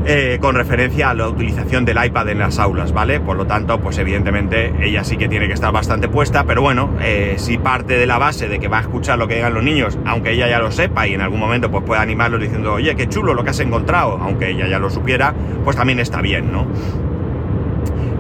eh, 0.10 0.38
con 0.40 0.56
referencia 0.56 1.10
a 1.10 1.14
la 1.14 1.28
utilización 1.28 1.84
del 1.84 1.98
iPad 2.02 2.30
en 2.30 2.40
las 2.40 2.60
aulas, 2.60 2.94
¿vale? 2.94 3.20
Por 3.20 3.36
lo 3.36 3.46
tanto, 3.46 3.82
pues 3.82 3.98
evidentemente 3.98 4.74
ella 4.80 5.04
sí 5.04 5.18
que 5.18 5.28
tiene 5.28 5.48
que 5.48 5.54
estar 5.54 5.74
bastante 5.74 6.08
puesta, 6.08 6.46
pero 6.46 6.62
bueno, 6.62 6.92
eh, 7.02 7.36
si 7.38 7.58
parte 7.58 7.98
de 7.98 8.08
la 8.08 8.18
base 8.18 8.48
de 8.48 8.58
que 8.60 8.70
va 8.70 8.78
a 8.78 8.82
escuchar 8.82 9.20
lo 9.20 9.28
que 9.28 9.36
digan 9.36 9.54
los 9.54 9.64
niños, 9.64 10.00
aunque 10.06 10.32
ella 10.32 10.48
ya 10.48 10.60
lo 10.60 10.72
sepa 10.72 11.08
y 11.08 11.14
en 11.14 11.22
algún 11.22 11.42
momento 11.42 11.70
pues 11.70 11.84
pueda 11.84 12.02
animarlos 12.02 12.40
diciendo, 12.40 12.76
oye, 12.76 12.96
qué 12.96 13.10
chulo 13.10 13.34
lo 13.34 13.44
que 13.44 13.50
has 13.50 13.60
encontrado, 13.60 14.18
aunque 14.22 14.52
ella 14.52 14.70
ya 14.70 14.80
lo 14.80 14.90
supiera, 14.90 15.34
pues 15.66 15.76
también 15.76 16.00
está 16.00 16.22
bien, 16.22 16.54
¿no? 16.54 16.68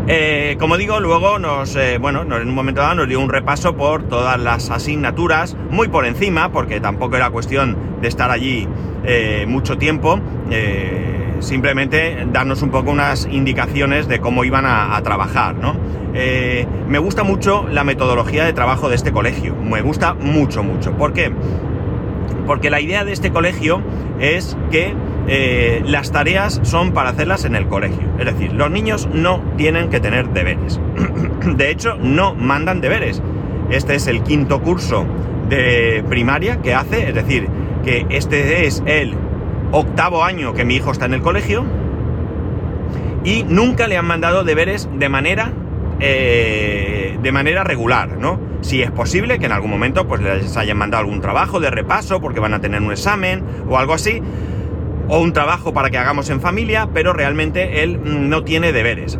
Eh, 0.10 0.56
como 0.58 0.78
digo, 0.78 1.02
luego 1.02 1.38
nos, 1.38 1.76
eh, 1.76 1.98
bueno, 1.98 2.22
en 2.22 2.48
un 2.48 2.56
momento 2.56 2.80
dado 2.80 2.96
nos 2.96 3.10
dio 3.10 3.20
un 3.20 3.28
repaso 3.28 3.76
por 3.76 4.04
todas 4.04 4.40
las 4.40 4.70
asignaturas, 4.70 5.58
muy 5.70 5.90
por 5.90 6.06
encima, 6.06 6.50
porque 6.54 6.80
tampoco 6.80 7.18
era 7.18 7.30
cuestión 7.30 7.76
de 8.02 8.08
estar 8.08 8.32
allí 8.32 8.70
eh, 9.04 9.44
mucho 9.50 9.78
tiempo, 9.78 10.18
simplemente 11.40 12.26
darnos 12.32 12.62
un 12.62 12.70
poco 12.70 12.90
unas 12.90 13.28
indicaciones 13.30 14.08
de 14.08 14.20
cómo 14.20 14.46
iban 14.46 14.66
a, 14.66 15.00
trabajar, 15.04 15.56
¿no? 15.56 15.76
me 16.88 17.00
gusta 17.00 17.24
mucho 17.24 17.68
la 17.70 17.84
metodología 17.84 18.46
de 18.46 18.54
trabajo 18.54 18.88
de 18.90 18.96
este 18.96 19.12
colegio, 19.12 19.56
me 19.56 19.82
gusta 19.82 20.14
mucho, 20.14 20.64
mucho. 20.64 20.94
¿Por 20.94 21.12
qué? 21.14 21.32
Porque 22.48 22.70
la 22.70 22.80
idea 22.80 23.04
de 23.04 23.12
este 23.12 23.32
colegio 23.32 23.82
es 24.20 24.58
que 24.72 24.96
eh, 25.28 25.84
las 25.86 26.12
tareas 26.12 26.60
son 26.64 26.94
para 26.94 27.10
hacerlas 27.10 27.46
en 27.46 27.56
el 27.56 27.68
colegio. 27.68 28.08
Es 28.18 28.26
decir, 28.26 28.54
los 28.54 28.72
niños 28.72 29.10
no 29.14 29.42
tienen 29.58 29.90
que 29.90 30.00
tener 30.00 30.30
deberes. 30.30 30.80
de 31.46 31.70
hecho, 31.70 31.96
no 31.96 32.34
mandan 32.34 32.82
deberes. 32.82 33.22
Este 33.70 33.96
es 33.96 34.08
el 34.08 34.24
quinto 34.24 34.62
curso 34.62 35.06
de 35.50 36.04
primaria 36.10 36.62
que 36.62 36.74
hace, 36.74 37.10
es 37.10 37.16
decir, 37.16 37.48
que 37.84 38.06
este 38.10 38.66
es 38.66 38.82
el 38.86 39.16
octavo 39.72 40.24
año 40.24 40.54
que 40.54 40.66
mi 40.66 40.76
hijo 40.76 40.92
está 40.92 41.06
en 41.06 41.14
el 41.14 41.22
colegio 41.22 41.66
y 43.24 43.44
nunca 43.44 43.88
le 43.88 43.98
han 43.98 44.06
mandado 44.06 44.44
deberes 44.44 44.90
de 44.98 45.10
manera 45.10 45.52
eh, 46.00 47.18
de 47.22 47.32
manera 47.32 47.64
regular, 47.64 48.18
¿no? 48.18 48.40
Si 48.62 48.82
es 48.82 48.92
posible 48.92 49.40
que 49.40 49.48
en 49.48 49.52
algún 49.52 49.72
momento 49.72 50.08
pues 50.08 50.22
les 50.22 50.56
hayan 50.56 50.78
mandado 50.78 51.04
algún 51.04 51.22
trabajo 51.22 51.60
de 51.60 51.72
repaso 51.72 52.22
porque 52.22 52.40
van 52.40 52.54
a 52.54 52.62
tener 52.62 52.82
un 52.82 52.92
examen 52.92 53.44
o 53.68 53.78
algo 53.78 53.94
así, 53.94 54.22
o 55.08 55.20
un 55.20 55.34
trabajo 55.34 55.74
para 55.74 55.90
que 55.90 55.98
hagamos 55.98 56.30
en 56.30 56.42
familia, 56.42 56.90
pero 56.94 57.14
realmente 57.14 57.84
él 57.84 58.00
no 58.30 58.44
tiene 58.44 58.72
deberes. 58.72 59.20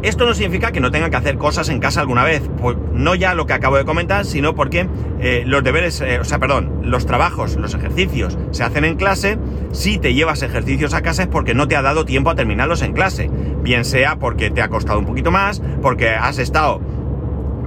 Esto 0.00 0.26
no 0.26 0.34
significa 0.34 0.70
que 0.70 0.78
no 0.78 0.92
tenga 0.92 1.10
que 1.10 1.16
hacer 1.16 1.38
cosas 1.38 1.68
en 1.70 1.80
casa 1.80 2.00
alguna 2.00 2.22
vez, 2.22 2.40
pues 2.60 2.76
no 2.92 3.16
ya 3.16 3.34
lo 3.34 3.46
que 3.46 3.52
acabo 3.52 3.76
de 3.76 3.84
comentar, 3.84 4.24
sino 4.24 4.54
porque 4.54 4.88
eh, 5.18 5.42
los 5.44 5.64
deberes, 5.64 6.00
eh, 6.00 6.20
o 6.20 6.24
sea, 6.24 6.38
perdón, 6.38 6.82
los 6.84 7.04
trabajos, 7.04 7.56
los 7.56 7.74
ejercicios 7.74 8.38
se 8.52 8.62
hacen 8.62 8.84
en 8.84 8.94
clase, 8.94 9.38
si 9.72 9.98
te 9.98 10.14
llevas 10.14 10.42
ejercicios 10.42 10.94
a 10.94 11.02
casa 11.02 11.22
es 11.22 11.28
porque 11.28 11.52
no 11.52 11.66
te 11.66 11.74
ha 11.74 11.82
dado 11.82 12.04
tiempo 12.04 12.30
a 12.30 12.36
terminarlos 12.36 12.82
en 12.82 12.92
clase, 12.92 13.28
bien 13.62 13.84
sea 13.84 14.20
porque 14.20 14.50
te 14.50 14.62
ha 14.62 14.68
costado 14.68 15.00
un 15.00 15.06
poquito 15.06 15.32
más, 15.32 15.60
porque 15.82 16.10
has 16.10 16.38
estado 16.38 16.80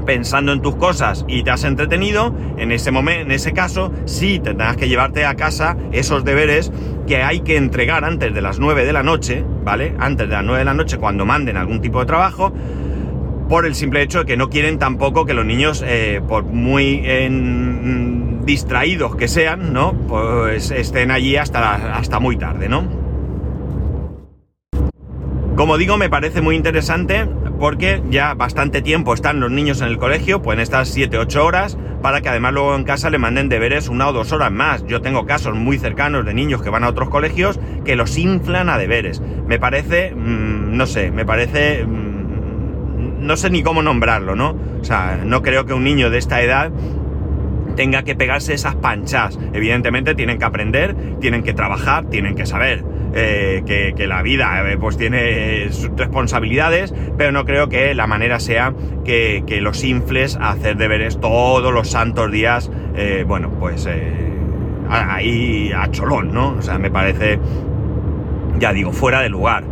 pensando 0.06 0.52
en 0.52 0.62
tus 0.62 0.76
cosas 0.76 1.26
y 1.28 1.44
te 1.44 1.52
has 1.52 1.64
entretenido, 1.64 2.36
en 2.58 2.72
ese 2.72 2.92
momento, 2.92 3.22
en 3.24 3.32
ese 3.32 3.54
caso, 3.54 3.92
sí 4.06 4.40
tendrás 4.40 4.78
que 4.78 4.88
llevarte 4.88 5.26
a 5.26 5.36
casa 5.36 5.78
esos 5.92 6.24
deberes 6.24 6.72
que 7.08 7.24
hay 7.24 7.42
que 7.42 7.58
entregar 7.58 8.04
antes 8.06 8.34
de 8.34 8.42
las 8.42 8.60
9 8.60 8.86
de 8.86 8.94
la 8.94 9.04
noche, 9.04 9.44
¿vale? 9.64 9.96
Antes 10.00 10.28
de 10.28 10.34
las 10.34 10.44
9 10.44 10.60
de 10.60 10.66
la 10.66 10.74
noche 10.74 10.98
cuando 10.98 11.26
manden 11.26 11.58
algún 11.58 11.82
tipo 11.82 12.00
de 12.00 12.06
trabajo, 12.06 12.54
por 13.50 13.66
el 13.66 13.76
simple 13.76 14.02
hecho 14.02 14.20
de 14.20 14.26
que 14.26 14.38
no 14.38 14.50
quieren 14.50 14.80
tampoco 14.80 15.26
que 15.26 15.34
los 15.34 15.46
niños, 15.46 15.84
eh, 15.86 16.22
por 16.26 16.46
muy 16.46 17.02
distraídos 18.46 19.16
que 19.16 19.28
sean, 19.28 19.74
¿no? 19.74 19.94
Pues 19.94 20.72
estén 20.72 21.12
allí 21.12 21.36
hasta, 21.36 21.98
hasta 21.98 22.20
muy 22.20 22.38
tarde, 22.38 22.70
¿no? 22.70 22.88
Como 25.56 25.78
digo, 25.78 25.98
me 25.98 26.10
parece 26.10 26.42
muy 26.42 26.56
interesante 26.56 27.28
porque 27.62 28.02
ya 28.10 28.34
bastante 28.34 28.82
tiempo 28.82 29.14
están 29.14 29.40
los 29.40 29.52
niños 29.52 29.82
en 29.82 29.90
el 29.90 30.00
colegio, 30.00 30.42
pueden 30.42 30.62
estar 30.62 30.84
7-8 30.84 31.36
horas, 31.38 31.78
para 32.02 32.22
que 32.22 32.28
además 32.28 32.54
luego 32.54 32.76
en 32.76 32.84
casa 32.84 33.12
le 33.12 33.20
manden 33.20 33.50
deberes 33.50 33.88
una 33.88 34.08
o 34.08 34.14
dos 34.14 34.32
horas 34.32 34.52
más. 34.52 34.84
Yo 34.88 35.02
tengo 35.02 35.28
casos 35.28 35.54
muy 35.54 35.78
cercanos 35.78 36.26
de 36.26 36.34
niños 36.34 36.64
que 36.64 36.72
van 36.72 36.84
a 36.84 36.90
otros 36.90 37.10
colegios 37.10 37.60
que 37.86 37.96
los 37.96 38.18
inflan 38.18 38.68
a 38.68 38.80
deberes. 38.80 39.22
Me 39.46 39.60
parece, 39.60 40.12
mmm, 40.16 40.76
no 40.76 40.88
sé, 40.88 41.12
me 41.12 41.24
parece... 41.24 41.86
Mmm, 41.86 43.28
no 43.28 43.38
sé 43.38 43.52
ni 43.52 43.62
cómo 43.62 43.84
nombrarlo, 43.84 44.36
¿no? 44.36 44.58
O 44.82 44.84
sea, 44.84 45.20
no 45.24 45.44
creo 45.44 45.68
que 45.68 45.76
un 45.76 45.84
niño 45.84 46.10
de 46.10 46.18
esta 46.18 46.42
edad 46.42 46.72
tenga 47.82 48.04
que 48.04 48.14
pegarse 48.14 48.54
esas 48.54 48.76
panchas. 48.76 49.40
Evidentemente 49.54 50.14
tienen 50.14 50.38
que 50.38 50.46
aprender, 50.46 50.96
tienen 51.20 51.42
que 51.42 51.56
trabajar, 51.56 52.06
tienen 52.12 52.36
que 52.36 52.46
saber. 52.46 52.84
Eh, 53.16 53.64
que, 53.66 54.06
la 54.06 54.22
vida 54.22 54.72
eh, 54.72 54.78
pues 54.78 54.98
tiene 54.98 55.72
sus 55.72 55.90
responsabilidades, 55.98 56.94
pero 57.18 57.32
no 57.32 57.44
creo 57.44 57.70
que 57.70 57.96
la 57.96 58.06
manera 58.06 58.40
sea 58.40 58.76
que, 59.04 59.44
los 59.64 59.84
infles 59.84 60.36
a 60.36 60.52
hacer 60.52 60.78
deberes 60.78 61.20
todos 61.20 61.74
los 61.74 61.90
santos 61.90 62.32
días, 62.32 62.70
eh, 62.96 63.26
bueno, 63.28 63.50
pues 63.60 63.90
ahí 64.88 65.72
a 65.76 65.90
cholón, 65.90 66.32
¿no? 66.32 66.50
O 66.60 66.62
sea, 66.62 66.78
me 66.78 66.92
parece, 66.92 67.40
ya 68.60 68.74
digo, 68.74 68.92
fuera 68.92 69.22
de 69.22 69.30
lugar. 69.30 69.64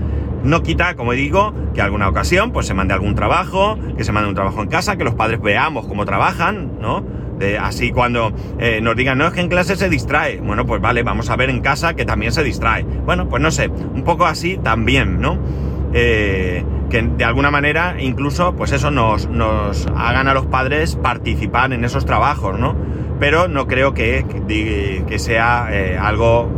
No 0.44 0.64
quita, 0.64 0.96
como 0.96 1.12
digo, 1.12 1.54
que 1.76 1.82
alguna 1.84 2.10
ocasión 2.10 2.52
pues 2.54 2.66
se 2.66 2.74
mande 2.74 2.96
algún 2.96 3.14
trabajo, 3.14 3.78
que 3.96 4.04
se 4.04 4.12
mande 4.12 4.30
un 4.30 4.36
trabajo 4.36 4.64
en 4.64 4.68
casa, 4.68 4.96
que 4.96 5.04
los 5.04 5.14
padres 5.14 5.40
veamos 5.40 5.86
cómo 5.86 6.06
trabajan, 6.06 6.80
¿no? 6.82 7.20
Así 7.60 7.92
cuando 7.92 8.34
eh, 8.60 8.80
nos 8.82 8.96
digan, 8.96 9.18
no, 9.18 9.28
es 9.28 9.34
que 9.34 9.42
en 9.42 9.50
clase 9.50 9.76
se 9.76 9.90
distrae. 9.90 10.40
Bueno, 10.40 10.66
pues 10.66 10.82
vale, 10.82 11.04
vamos 11.04 11.30
a 11.30 11.36
ver 11.36 11.50
en 11.50 11.62
casa 11.62 11.96
que 11.96 12.06
también 12.06 12.32
se 12.32 12.44
distrae. 12.44 12.84
Bueno, 12.84 13.30
pues 13.30 13.42
no 13.42 13.52
sé, 13.52 13.70
un 13.70 14.04
poco 14.04 14.26
así 14.26 14.58
también, 14.58 15.22
¿no? 15.22 15.40
Eh, 15.94 16.64
que 16.90 17.02
de 17.02 17.24
alguna 17.24 17.52
manera 17.52 17.96
incluso, 18.00 18.56
pues 18.56 18.72
eso 18.72 18.92
nos, 18.92 19.30
nos 19.30 19.88
hagan 19.96 20.28
a 20.28 20.34
los 20.34 20.46
padres 20.48 20.96
participar 20.96 21.72
en 21.74 21.86
esos 21.86 22.06
trabajos, 22.06 22.60
¿no? 22.60 22.76
Pero 23.20 23.48
no 23.48 23.68
creo 23.68 23.94
que, 23.94 24.26
que, 25.08 25.20
sea 25.20 25.68
eh, 25.72 25.98
algo 25.98 26.50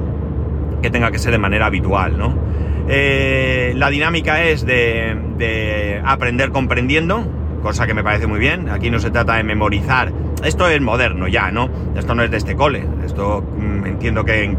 que 0.82 0.90
tenga 0.90 1.12
que 1.12 1.20
ser 1.20 1.32
de 1.32 1.40
manera 1.40 1.68
habitual, 1.68 2.18
¿no? 2.18 2.52
la 2.88 3.90
dinámica 3.90 4.44
es 4.44 4.66
de, 4.66 5.18
de 5.38 6.02
aprender 6.04 6.50
comprendiendo, 6.50 7.26
cosa 7.62 7.88
que 7.88 7.94
me 7.94 8.04
parece 8.04 8.28
muy 8.28 8.40
bien. 8.40 8.70
Aquí 8.70 8.90
no 8.90 9.00
se 9.00 9.12
trata 9.12 9.36
de 9.36 9.44
memorizar 9.44 10.12
esto 10.43 10.67
es 10.67 10.81
moderno 10.81 11.27
ya, 11.27 11.51
¿no? 11.51 11.69
Esto 11.95 12.15
no 12.15 12.24
es 12.24 12.31
de 12.31 12.38
este 12.38 12.55
cole. 12.55 12.86
Esto 13.05 13.41
mm, 13.41 13.86
entiendo 13.86 14.25
que 14.25 14.43
en 14.43 14.57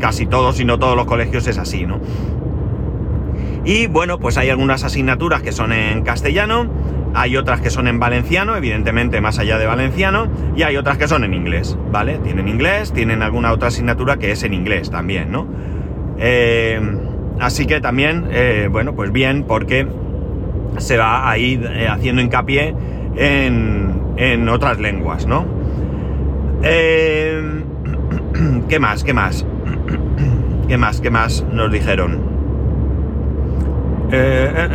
casi 0.00 0.26
todos, 0.26 0.60
y 0.60 0.64
no 0.64 0.78
todos 0.78 0.96
los 0.96 1.06
colegios 1.06 1.46
es 1.46 1.58
así, 1.58 1.86
¿no? 1.86 2.00
Y 3.64 3.86
bueno, 3.86 4.18
pues 4.18 4.38
hay 4.38 4.50
algunas 4.50 4.82
asignaturas 4.82 5.42
que 5.42 5.52
son 5.52 5.72
en 5.72 6.02
castellano, 6.02 6.66
hay 7.14 7.36
otras 7.36 7.60
que 7.60 7.70
son 7.70 7.86
en 7.86 8.00
valenciano, 8.00 8.56
evidentemente 8.56 9.20
más 9.20 9.38
allá 9.38 9.58
de 9.58 9.66
valenciano, 9.66 10.26
y 10.56 10.62
hay 10.62 10.76
otras 10.76 10.98
que 10.98 11.06
son 11.06 11.24
en 11.24 11.34
inglés, 11.34 11.76
¿vale? 11.92 12.18
Tienen 12.18 12.48
inglés, 12.48 12.92
tienen 12.92 13.22
alguna 13.22 13.52
otra 13.52 13.68
asignatura 13.68 14.16
que 14.16 14.32
es 14.32 14.42
en 14.42 14.54
inglés 14.54 14.90
también, 14.90 15.30
¿no? 15.30 15.46
Eh, 16.18 16.80
así 17.38 17.66
que 17.66 17.80
también, 17.80 18.26
eh, 18.30 18.68
bueno, 18.70 18.94
pues 18.94 19.12
bien, 19.12 19.44
porque 19.44 19.86
se 20.78 20.96
va 20.96 21.30
a 21.30 21.38
ir 21.38 21.64
eh, 21.64 21.86
haciendo 21.88 22.22
hincapié 22.22 22.74
en, 23.16 24.01
en 24.16 24.48
otras 24.48 24.78
lenguas, 24.78 25.26
¿no? 25.26 25.44
Eh, 26.62 27.62
¿Qué 28.68 28.78
más? 28.78 29.04
¿Qué 29.04 29.14
más? 29.14 29.44
¿Qué 30.68 30.76
más? 30.76 31.00
¿Qué 31.00 31.10
más 31.10 31.44
nos 31.50 31.70
dijeron? 31.72 32.32
Eh, 34.12 34.52
eh, 34.54 34.72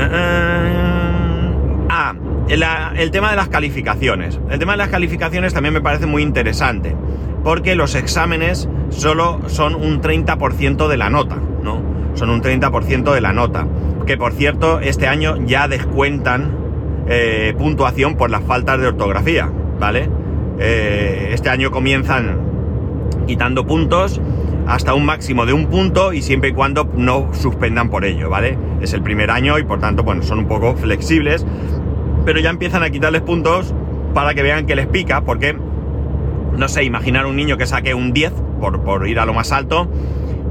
ah, 1.90 2.14
el, 2.50 3.12
tema 3.12 3.30
de 3.30 3.36
las 3.36 3.50
calificaciones. 3.50 4.40
El 4.50 4.60
tema 4.60 4.74
de 4.74 4.80
las 4.80 4.90
calificaciones 4.90 5.54
también 5.54 5.74
me 5.74 5.82
parece 5.82 6.08
muy 6.08 6.24
interesante, 6.24 6.96
porque 7.44 7.76
los 7.76 7.96
exámenes 7.96 8.68
solo 8.90 9.42
son 9.48 9.76
un 9.76 10.02
30% 10.02 10.88
de 10.88 10.98
la 10.98 11.10
nota, 11.10 11.38
¿no? 11.64 11.82
Son 12.16 12.30
un 12.30 12.42
30% 12.42 13.14
de 13.14 13.22
la 13.22 13.34
nota. 13.34 13.68
Que 14.06 14.18
por 14.18 14.34
cierto, 14.34 14.80
este 14.80 15.08
año 15.08 15.38
ya 15.46 15.68
descuentan 15.68 16.67
eh, 17.10 17.54
puntuación 17.58 18.16
por 18.16 18.30
las 18.30 18.44
faltas 18.44 18.80
de 18.80 18.88
ortografía, 18.88 19.50
¿vale? 19.80 20.10
Eh, 20.60 21.30
este 21.34 21.50
año 21.50 21.72
comienzan 21.72 22.40
quitando 23.28 23.66
puntos 23.66 24.20
hasta 24.68 24.94
un 24.94 25.06
máximo 25.06 25.46
de 25.46 25.54
un 25.54 25.68
punto 25.68 26.12
y 26.14 26.22
siempre 26.22 26.50
y 26.50 26.54
cuando 26.54 26.90
no 26.96 27.34
suspendan 27.34 27.90
por 27.90 28.04
ello, 28.04 28.30
¿vale? 28.30 28.58
Es 28.82 28.94
el 28.94 29.02
primer 29.02 29.32
año 29.32 29.58
y 29.60 29.64
por 29.64 29.80
tanto, 29.80 30.04
bueno, 30.04 30.24
son 30.24 30.40
un 30.40 30.48
poco 30.48 30.76
flexibles, 30.76 31.46
pero 32.26 32.40
ya 32.40 32.50
empiezan 32.50 32.84
a 32.84 32.90
quitarles 32.90 33.22
puntos 33.22 33.74
para 34.14 34.34
que 34.34 34.42
vean 34.42 34.66
que 34.66 34.76
les 34.76 34.88
pica, 34.88 35.22
porque, 35.22 35.56
no 36.58 36.68
sé, 36.68 36.84
imaginar 36.84 37.26
un 37.26 37.38
niño 37.38 37.58
que 37.58 37.66
saque 37.66 37.94
un 37.94 38.12
10 38.12 38.34
por, 38.60 38.82
por 38.82 39.08
ir 39.08 39.20
a 39.20 39.26
lo 39.26 39.34
más 39.34 39.52
alto 39.52 39.88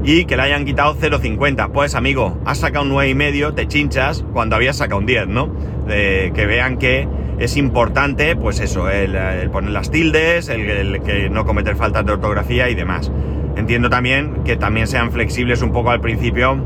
y 0.07 0.23
que 0.23 0.37
le 0.37 0.43
hayan 0.43 0.63
quitado 0.63 0.95
0,50. 0.95 1.69
Pues 1.73 1.93
amigo, 1.93 2.39
has 2.45 2.59
sacado 2.59 2.85
un 2.85 2.91
9,5, 2.91 3.53
te 3.53 3.67
chinchas 3.67 4.23
cuando 4.31 4.55
habías 4.55 4.77
sacado 4.77 5.01
un 5.01 5.05
10, 5.05 5.27
¿no? 5.27 5.53
Que 5.85 6.45
vean 6.47 6.77
que 6.77 7.09
es 7.39 7.57
importante, 7.57 8.37
pues 8.37 8.61
eso, 8.61 8.89
el, 8.89 9.49
poner 9.51 9.71
las 9.71 9.91
tildes, 9.91 10.47
el, 10.47 11.01
que 11.01 11.29
no 11.29 11.45
cometer 11.45 11.75
faltas 11.75 12.05
de 12.05 12.13
ortografía 12.13 12.69
y 12.69 12.75
demás. 12.75 13.11
Entiendo 13.57 13.89
también 13.89 14.43
que 14.45 14.55
también 14.55 14.87
sean 14.87 15.11
flexibles 15.11 15.61
un 15.61 15.73
poco 15.73 15.91
al 15.91 15.99
principio, 15.99 16.57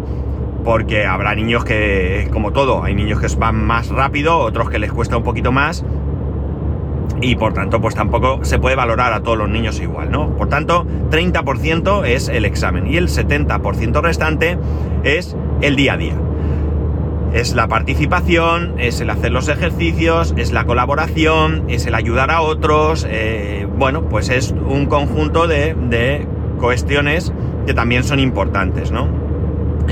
porque 0.64 1.08
habrá 1.08 1.34
niños 1.34 1.66
que, 1.66 2.28
como 2.32 2.54
todo, 2.54 2.84
hay 2.84 2.94
niños 2.94 3.20
que 3.20 3.28
van 3.38 3.66
más 3.66 3.90
rápido, 3.90 4.38
otros 4.38 4.70
que 4.70 4.78
les 4.78 4.94
cuesta 4.94 5.18
un 5.18 5.24
poquito 5.24 5.52
más, 5.52 5.84
y 7.22 7.36
por 7.36 7.54
tanto 7.54 7.80
pues 7.80 7.96
tampoco 7.96 8.44
se 8.44 8.60
puede 8.60 8.76
valorar 8.76 9.14
a 9.14 9.22
todos 9.22 9.38
los 9.38 9.50
niños 9.50 9.80
igual, 9.80 10.12
¿no? 10.12 10.36
Por 10.36 10.50
tanto, 10.50 10.86
30% 11.12 12.06
es 12.06 12.28
el 12.28 12.46
examen 12.46 12.88
y 12.88 12.98
el 12.98 13.08
70% 13.08 14.02
restante 14.02 14.58
es 15.04 15.36
el 15.62 15.76
día 15.76 15.94
a 15.94 15.98
día. 15.98 16.16
Es 17.34 17.54
la 17.54 17.68
participación, 17.70 18.76
es 18.78 19.00
el 19.00 19.10
hacer 19.10 19.32
los 19.32 19.48
ejercicios, 19.48 20.34
es 20.36 20.52
la 20.52 20.66
colaboración, 20.66 21.64
es 21.70 21.86
el 21.86 21.96
ayudar 21.96 22.30
a 22.30 22.42
otros, 22.42 23.08
eh, 23.10 23.68
bueno, 23.78 24.10
pues 24.10 24.30
es 24.30 24.52
un 24.52 24.88
conjunto 24.88 25.48
de, 25.48 25.74
de 25.74 26.28
cuestiones 26.60 27.32
que 27.66 27.74
también 27.74 28.04
son 28.04 28.20
importantes, 28.20 28.92
¿no? 28.92 29.21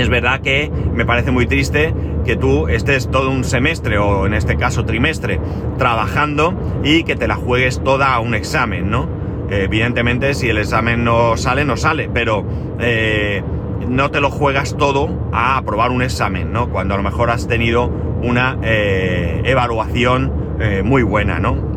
Es 0.00 0.08
verdad 0.08 0.40
que 0.40 0.72
me 0.94 1.04
parece 1.04 1.30
muy 1.30 1.46
triste 1.46 1.92
que 2.24 2.34
tú 2.34 2.68
estés 2.68 3.10
todo 3.10 3.30
un 3.30 3.44
semestre 3.44 3.98
o 3.98 4.26
en 4.26 4.32
este 4.32 4.56
caso 4.56 4.86
trimestre 4.86 5.38
trabajando 5.76 6.54
y 6.82 7.04
que 7.04 7.16
te 7.16 7.28
la 7.28 7.36
juegues 7.36 7.84
toda 7.84 8.14
a 8.14 8.20
un 8.20 8.34
examen, 8.34 8.88
¿no? 8.88 9.20
evidentemente 9.50 10.32
si 10.32 10.48
el 10.48 10.56
examen 10.56 11.04
no 11.04 11.36
sale, 11.36 11.66
no 11.66 11.76
sale, 11.76 12.08
pero 12.08 12.46
eh, 12.78 13.42
no 13.86 14.10
te 14.10 14.22
lo 14.22 14.30
juegas 14.30 14.74
todo 14.78 15.28
a 15.32 15.58
aprobar 15.58 15.90
un 15.90 16.00
examen, 16.00 16.50
¿no? 16.50 16.70
Cuando 16.70 16.94
a 16.94 16.96
lo 16.96 17.02
mejor 17.02 17.28
has 17.28 17.46
tenido 17.46 17.86
una 18.22 18.56
eh, 18.62 19.42
evaluación 19.44 20.32
eh, 20.60 20.82
muy 20.82 21.02
buena, 21.02 21.38
¿no? 21.38 21.68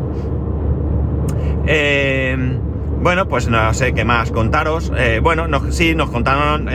bueno, 3.02 3.28
pues 3.28 3.48
no 3.48 3.74
sé 3.74 3.92
qué 3.92 4.04
más 4.04 4.30
contaros. 4.30 4.90
bueno, 5.22 5.46
sí, 5.70 5.94
nos 5.94 6.08
contaron 6.10 6.68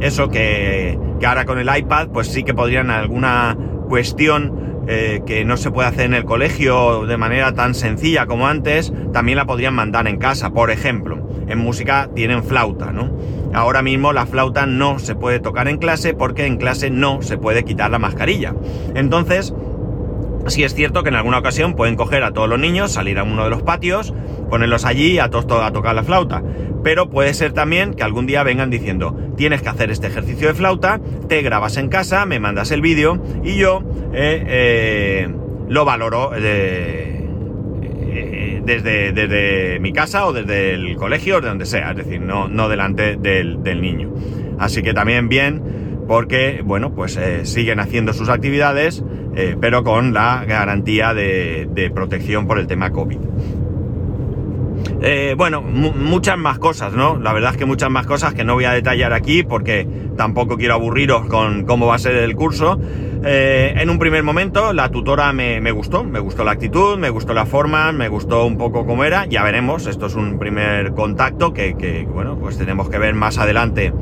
eso 0.00 0.28
que, 0.28 0.98
ahora 1.24 1.44
con 1.44 1.58
el 1.58 1.74
iPad 1.74 2.08
pues 2.08 2.28
sí 2.28 2.42
que 2.42 2.54
podrían 2.54 2.90
alguna 2.90 3.56
cuestión 3.88 4.84
eh, 4.86 5.22
que 5.24 5.44
no 5.44 5.56
se 5.56 5.70
puede 5.70 5.88
hacer 5.88 6.06
en 6.06 6.14
el 6.14 6.24
colegio 6.24 7.06
de 7.06 7.16
manera 7.16 7.54
tan 7.54 7.74
sencilla 7.74 8.26
como 8.26 8.46
antes, 8.46 8.92
también 9.12 9.36
la 9.36 9.46
podrían 9.46 9.74
mandar 9.74 10.06
en 10.06 10.18
casa. 10.18 10.50
Por 10.50 10.70
ejemplo, 10.70 11.26
en 11.48 11.58
música 11.58 12.10
tienen 12.14 12.44
flauta, 12.44 12.92
¿no? 12.92 13.10
Ahora 13.54 13.82
mismo 13.82 14.12
la 14.12 14.26
flauta 14.26 14.66
no 14.66 14.98
se 14.98 15.14
puede 15.14 15.40
tocar 15.40 15.68
en 15.68 15.78
clase 15.78 16.12
porque 16.12 16.46
en 16.46 16.56
clase 16.58 16.90
no 16.90 17.22
se 17.22 17.38
puede 17.38 17.64
quitar 17.64 17.90
la 17.90 17.98
mascarilla. 17.98 18.54
Entonces, 18.94 19.54
Sí 20.46 20.62
es 20.62 20.74
cierto 20.74 21.02
que 21.02 21.08
en 21.08 21.14
alguna 21.14 21.38
ocasión 21.38 21.74
pueden 21.74 21.96
coger 21.96 22.22
a 22.22 22.32
todos 22.32 22.48
los 22.48 22.58
niños, 22.58 22.92
salir 22.92 23.18
a 23.18 23.22
uno 23.22 23.44
de 23.44 23.50
los 23.50 23.62
patios, 23.62 24.12
ponerlos 24.48 24.84
allí 24.84 25.18
a, 25.18 25.30
todos 25.30 25.46
a 25.62 25.72
tocar 25.72 25.94
la 25.94 26.02
flauta. 26.02 26.42
Pero 26.82 27.08
puede 27.08 27.32
ser 27.34 27.52
también 27.52 27.94
que 27.94 28.02
algún 28.02 28.26
día 28.26 28.42
vengan 28.42 28.70
diciendo, 28.70 29.16
tienes 29.36 29.62
que 29.62 29.68
hacer 29.68 29.90
este 29.90 30.06
ejercicio 30.06 30.48
de 30.48 30.54
flauta, 30.54 31.00
te 31.28 31.42
grabas 31.42 31.76
en 31.76 31.88
casa, 31.88 32.26
me 32.26 32.38
mandas 32.40 32.70
el 32.70 32.80
vídeo 32.80 33.22
y 33.42 33.56
yo 33.56 33.82
eh, 34.12 34.44
eh, 34.46 35.28
lo 35.68 35.84
valoro 35.84 36.32
eh, 36.36 37.10
desde, 38.64 39.12
desde, 39.12 39.78
mi 39.80 39.92
casa 39.92 40.26
o 40.26 40.32
desde 40.32 40.74
el 40.74 40.96
colegio 40.96 41.36
o 41.36 41.40
de 41.40 41.48
donde 41.48 41.66
sea, 41.66 41.90
es 41.90 41.96
decir, 41.98 42.20
no, 42.20 42.48
no 42.48 42.68
delante 42.68 43.16
del, 43.16 43.62
niño. 43.80 44.12
Así 44.58 44.82
que 44.82 44.94
también 44.94 45.28
bien 45.28 45.62
porque, 46.06 46.62
bueno, 46.64 46.94
pues 46.94 47.18
siguen 47.44 47.80
haciendo 47.80 48.12
sus 48.12 48.28
actividades 48.28 49.02
pero 49.60 49.82
con 49.82 50.14
la 50.14 50.44
garantía 50.46 51.12
de, 51.12 51.90
protección 51.94 52.46
por 52.46 52.58
el 52.58 52.66
tema 52.66 52.90
COVID. 52.90 53.18
Eh, 55.02 55.34
bueno, 55.36 55.60
muchas 55.60 56.38
más 56.38 56.58
cosas, 56.58 56.92
¿no? 56.92 57.18
La 57.18 57.32
verdad 57.32 57.52
es 57.52 57.56
que 57.56 57.66
muchas 57.66 57.90
más 57.90 58.06
cosas 58.06 58.34
que 58.34 58.44
no 58.44 58.54
voy 58.54 58.64
a 58.64 58.72
detallar 58.72 59.12
aquí 59.12 59.42
porque 59.42 59.86
tampoco 60.16 60.56
quiero 60.56 60.74
aburriros 60.74 61.26
con 61.26 61.64
cómo 61.64 61.86
va 61.86 61.96
a 61.96 61.98
ser 61.98 62.16
el 62.16 62.34
curso. 62.34 62.78
Eh, 63.26 63.74
en 63.76 63.88
un 63.88 63.98
primer 63.98 64.22
momento 64.22 64.72
la 64.72 64.90
tutora 64.90 65.32
me, 65.32 65.70
gustó, 65.72 66.04
me 66.04 66.20
gustó 66.20 66.44
la 66.44 66.52
actitud, 66.52 66.98
me 66.98 67.08
gustó 67.08 67.32
la 67.32 67.46
forma, 67.46 67.90
me 67.92 68.08
gustó 68.08 68.44
un 68.44 68.58
poco 68.58 68.84
cómo 68.84 69.04
era, 69.04 69.24
ya 69.26 69.42
veremos, 69.42 69.86
esto 69.86 70.06
es 70.06 70.14
un 70.14 70.38
primer 70.38 70.92
contacto 70.92 71.54
que, 71.54 71.74
que, 71.74 72.04
bueno, 72.04 72.36
pues 72.38 72.58
tenemos 72.58 72.90
que 72.90 72.98
ver 72.98 73.14
más 73.14 73.38
adelante 73.38 73.94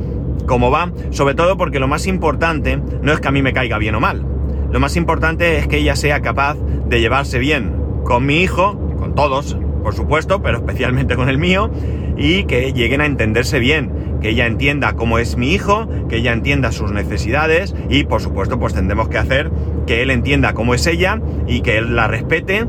cómo 0.46 0.72
va, 0.72 0.90
sobre 1.10 1.34
todo 1.34 1.56
porque 1.56 1.78
lo 1.78 1.86
más 1.86 2.08
importante 2.08 2.80
no 3.00 3.12
es 3.12 3.20
que 3.20 3.28
a 3.28 3.30
mí 3.30 3.42
me 3.42 3.52
caiga 3.52 3.78
bien 3.78 3.94
o 3.94 4.00
mal, 4.00 4.26
lo 4.72 4.80
más 4.80 4.96
importante 4.96 5.58
es 5.58 5.68
que 5.68 5.78
ella 5.78 5.94
sea 5.94 6.20
capaz 6.20 6.56
de 6.86 7.00
llevarse 7.00 7.38
bien 7.38 7.76
con 8.04 8.26
mi 8.26 8.42
hijo, 8.42 8.76
con 8.98 9.14
todos, 9.14 9.56
por 9.82 9.94
supuesto, 9.94 10.42
pero 10.42 10.58
especialmente 10.58 11.16
con 11.16 11.28
el 11.28 11.38
mío, 11.38 11.70
y 12.16 12.44
que 12.44 12.72
lleguen 12.72 13.00
a 13.00 13.06
entenderse 13.06 13.58
bien, 13.58 14.18
que 14.20 14.30
ella 14.30 14.46
entienda 14.46 14.94
cómo 14.94 15.18
es 15.18 15.36
mi 15.36 15.52
hijo, 15.52 15.88
que 16.08 16.16
ella 16.16 16.32
entienda 16.32 16.72
sus 16.72 16.92
necesidades 16.92 17.74
y 17.88 18.04
por 18.04 18.20
supuesto 18.20 18.58
pues 18.58 18.74
tendremos 18.74 19.08
que 19.08 19.18
hacer 19.18 19.50
que 19.86 20.02
él 20.02 20.10
entienda 20.10 20.54
cómo 20.54 20.74
es 20.74 20.86
ella 20.86 21.20
y 21.46 21.62
que 21.62 21.78
él 21.78 21.96
la 21.96 22.06
respete 22.06 22.66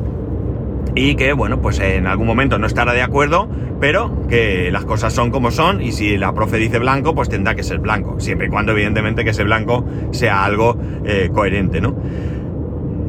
y 0.95 1.15
que 1.15 1.33
bueno 1.33 1.61
pues 1.61 1.79
en 1.79 2.07
algún 2.07 2.25
momento 2.25 2.57
no 2.57 2.65
estará 2.65 2.93
de 2.93 3.03
acuerdo 3.03 3.47
pero 3.79 4.27
que 4.29 4.71
las 4.71 4.85
cosas 4.85 5.13
son 5.13 5.29
como 5.29 5.51
son 5.51 5.81
y 5.81 5.91
si 5.91 6.17
la 6.17 6.33
profe 6.33 6.55
dice 6.55 6.79
blanco, 6.79 7.13
pues 7.13 7.27
tendrá 7.27 7.53
que 7.53 7.63
ser 7.63 7.79
blanco, 7.79 8.17
siempre 8.17 8.47
y 8.47 8.49
cuando 8.49 8.71
evidentemente 8.71 9.25
que 9.25 9.31
ese 9.31 9.43
blanco 9.43 9.85
sea 10.11 10.45
algo 10.45 10.77
eh, 11.03 11.29
coherente, 11.33 11.81
¿no? 11.81 11.93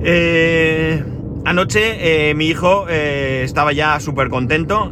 Eh, 0.03 1.01
anoche 1.45 2.31
eh, 2.31 2.35
mi 2.35 2.47
hijo 2.47 2.89
estaba 2.89 3.73
ya 3.73 4.01
súper 4.01 4.29
contento, 4.29 4.91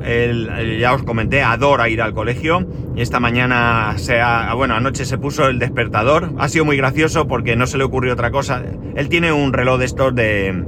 ya 0.79 0.93
os 0.95 1.03
comenté, 1.03 1.43
adora 1.43 1.89
ir 1.89 2.03
al 2.03 2.13
colegio. 2.13 2.67
Esta 2.97 3.21
mañana, 3.21 3.95
se 3.97 4.21
bueno, 4.55 4.75
anoche 4.75 5.05
se 5.05 5.19
puso 5.19 5.49
el 5.49 5.59
despertador, 5.59 6.33
ha 6.39 6.49
sido 6.49 6.65
muy 6.65 6.77
gracioso 6.77 7.27
porque 7.27 7.57
no 7.57 7.67
se 7.67 7.79
le 7.79 7.85
ocurrió 7.85 8.13
otra 8.13 8.31
cosa. 8.31 8.63
Él 8.95 9.09
tiene 9.09 9.33
un 9.33 9.53
reloj 9.53 9.79
de 9.79 9.85
estos 9.85 10.15
de 10.15 10.65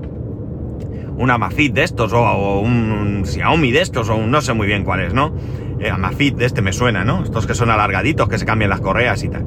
un 1.16 1.30
Amafit 1.30 1.72
de 1.74 1.84
estos, 1.84 2.12
o, 2.12 2.60
un, 2.60 3.22
Xiaomi 3.24 3.70
de 3.70 3.80
estos, 3.80 4.08
o 4.08 4.18
no 4.18 4.40
sé 4.40 4.52
muy 4.52 4.66
bien 4.66 4.84
cuál 4.84 5.00
es, 5.00 5.14
¿no? 5.14 5.34
Eh, 5.80 5.90
Amafit 5.90 6.36
de 6.36 6.46
este 6.46 6.62
me 6.62 6.72
suena, 6.72 7.04
¿no? 7.04 7.22
Estos 7.24 7.46
que 7.46 7.54
son 7.54 7.70
alargaditos, 7.70 8.28
que 8.28 8.38
se 8.38 8.46
cambian 8.46 8.70
las 8.70 8.80
correas 8.80 9.22
y 9.22 9.28
tal. 9.28 9.44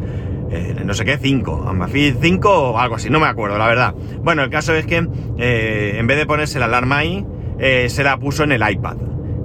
Eh, 0.50 0.82
no 0.86 0.94
sé 0.94 1.04
qué, 1.06 1.18
5, 1.18 1.66
Amafit 1.68 2.18
5 2.22 2.50
o 2.50 2.78
algo 2.78 2.96
así, 2.96 3.10
no 3.10 3.20
me 3.20 3.28
acuerdo, 3.28 3.58
la 3.58 3.68
verdad. 3.68 3.94
Bueno, 4.22 4.44
el 4.44 4.50
caso 4.50 4.74
es 4.74 4.86
que 4.86 5.08
eh, 5.38 5.96
en 5.98 6.08
vez 6.08 6.18
de 6.18 6.26
ponerse 6.26 6.60
la 6.60 6.66
alarma 6.66 6.98
ahí, 6.98 7.26
se 7.60 8.04
la 8.04 8.18
puso 8.18 8.44
en 8.44 8.52
el 8.52 8.62
iPad. 8.70 8.98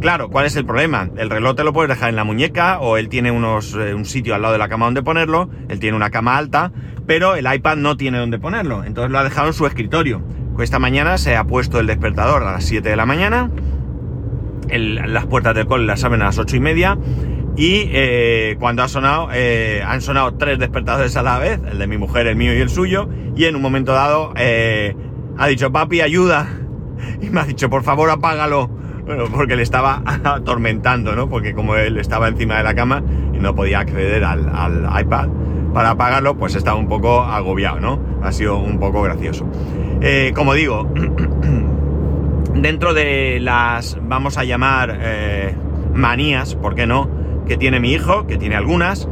Claro, 0.03 0.29
¿cuál 0.29 0.47
es 0.47 0.57
el 0.57 0.67
problema? 0.67 1.09
El 1.17 1.31
reloj 1.31 1.55
te 1.55 1.65
lo 1.65 1.73
puedes 1.73 1.89
dejar 1.89 2.11
en 2.11 2.17
la 2.17 2.25
muñeca 2.25 2.81
o 2.81 2.97
él 2.97 3.09
tiene 3.09 3.31
unos, 3.31 3.75
un 3.75 4.05
sitio 4.05 4.35
al 4.35 4.43
lado 4.43 4.53
de 4.53 4.59
la 4.59 4.69
cama 4.69 4.85
donde 4.85 5.03
ponerlo, 5.03 5.49
él 5.69 5.79
tiene 5.79 5.97
una 5.97 6.11
cama 6.11 6.37
alta, 6.37 6.73
pero 7.07 7.37
el 7.37 7.47
iPad 7.53 7.77
no 7.77 7.97
tiene 7.97 8.19
donde 8.19 8.39
ponerlo, 8.39 8.85
entonces 8.85 9.13
lo 9.13 9.19
ha 9.19 9.25
dejado 9.25 9.47
en 9.47 9.55
su 9.55 9.65
escritorio. 9.65 10.21
Esta 10.59 10.79
mañana 10.79 11.19
se 11.19 11.37
ha 11.37 11.45
puesto 11.45 11.81
el 11.81 11.87
despertador 11.87 12.43
a 12.43 12.53
las 12.53 12.65
7 12.65 12.89
de 12.89 12.97
la 12.97 13.07
mañana, 13.07 13.51
las 14.69 15.27
puertas 15.27 15.55
del 15.55 15.67
cole 15.67 15.87
las 15.87 16.03
abren 16.05 16.23
a 16.23 16.27
las 16.27 16.39
8 16.39 16.57
y 16.57 16.61
media 16.61 16.99
y 17.57 17.89
eh, 17.93 18.57
cuando 18.59 18.83
ha 18.83 18.89
sonado, 18.89 19.29
eh, 19.33 19.83
han 19.87 20.01
sonado 20.01 20.35
tres 20.35 20.59
despertadores 20.59 21.17
a 21.17 21.23
la 21.23 21.39
vez, 21.39 21.61
el 21.71 21.79
de 21.79 21.87
mi 21.87 21.99
mujer, 21.99 22.27
el 22.27 22.37
mío 22.37 22.55
y 22.55 22.61
el 22.61 22.71
suyo, 22.71 23.09
y 23.37 23.45
en 23.45 23.57
un 23.57 23.63
momento 23.63 23.93
dado 23.93 24.33
eh, 24.37 24.97
ha 25.37 25.49
dicho, 25.49 25.71
papi, 25.71 26.01
ayuda, 26.01 26.49
y 27.21 27.29
me 27.29 27.41
ha 27.41 27.45
dicho, 27.45 27.69
por 27.69 27.83
favor, 27.83 28.09
apágalo, 28.09 28.69
bueno, 29.05 29.25
porque 29.31 29.57
le 29.57 29.63
estaba 29.63 30.03
atormentando, 30.25 31.15
¿no? 31.15 31.29
Porque 31.29 31.53
como 31.53 31.77
él 31.77 31.99
estaba 31.99 32.29
encima 32.29 32.57
de 32.57 32.65
la 32.65 32.75
cama 32.75 33.03
y 33.35 33.39
no 33.39 33.55
podía 33.55 33.81
acceder 33.81 34.25
al, 34.25 34.49
al 34.49 35.03
iPad 35.03 35.29
para 35.75 35.91
apagarlo, 35.91 36.37
pues 36.37 36.55
estaba 36.55 36.79
un 36.79 36.89
poco 36.89 37.21
agobiado, 37.21 37.81
¿no? 37.81 38.01
Ha 38.23 38.33
sido 38.33 38.59
un 38.59 38.79
poco 38.79 39.03
gracioso. 39.03 39.47
Como 40.35 40.53
digo, 40.53 40.93
dentro 42.55 42.93
de 42.93 43.41
las, 43.41 43.97
vamos 44.03 44.37
a 44.37 44.45
llamar, 44.45 44.99
manías, 45.95 46.55
¿por 46.57 46.75
qué 46.75 46.87
no?, 46.87 47.22
que 47.47 47.57
tiene 47.57 47.81
mi 47.81 47.93
hijo, 47.93 48.27
que 48.27 48.37
tiene 48.37 48.57
algunas, 48.57 49.09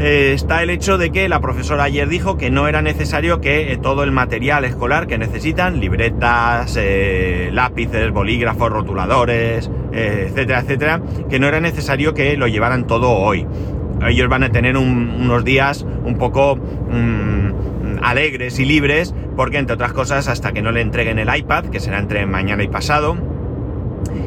eh, 0.00 0.32
está 0.32 0.62
el 0.62 0.70
hecho 0.70 0.96
de 0.96 1.10
que 1.10 1.28
la 1.28 1.40
profesora 1.40 1.84
ayer 1.84 2.08
dijo 2.08 2.38
que 2.38 2.50
no 2.50 2.68
era 2.68 2.82
necesario 2.82 3.40
que 3.40 3.78
todo 3.82 4.04
el 4.04 4.12
material 4.12 4.64
escolar 4.64 5.08
que 5.08 5.18
necesitan, 5.18 5.80
libretas, 5.80 6.78
lápices, 7.52 8.12
bolígrafos, 8.12 8.70
rotuladores, 8.70 9.68
etcétera, 9.92 10.60
etcétera, 10.60 11.02
que 11.28 11.40
no 11.40 11.48
era 11.48 11.60
necesario 11.60 12.14
que 12.14 12.36
lo 12.36 12.46
llevaran 12.46 12.86
todo 12.86 13.10
hoy. 13.10 13.46
Ellos 14.06 14.28
van 14.28 14.44
a 14.44 14.50
tener 14.50 14.76
unos 14.76 15.44
días 15.44 15.84
un 16.04 16.16
poco 16.16 16.56
mm, 16.56 17.98
alegres 18.02 18.58
y 18.58 18.64
libres 18.64 19.14
porque 19.36 19.58
entre 19.58 19.74
otras 19.74 19.92
cosas 19.92 20.28
hasta 20.28 20.52
que 20.52 20.62
no 20.62 20.72
le 20.72 20.80
entreguen 20.80 21.18
el 21.18 21.34
iPad, 21.34 21.66
que 21.66 21.80
será 21.80 21.98
entre 21.98 22.26
mañana 22.26 22.62
y 22.62 22.68
pasado, 22.68 23.16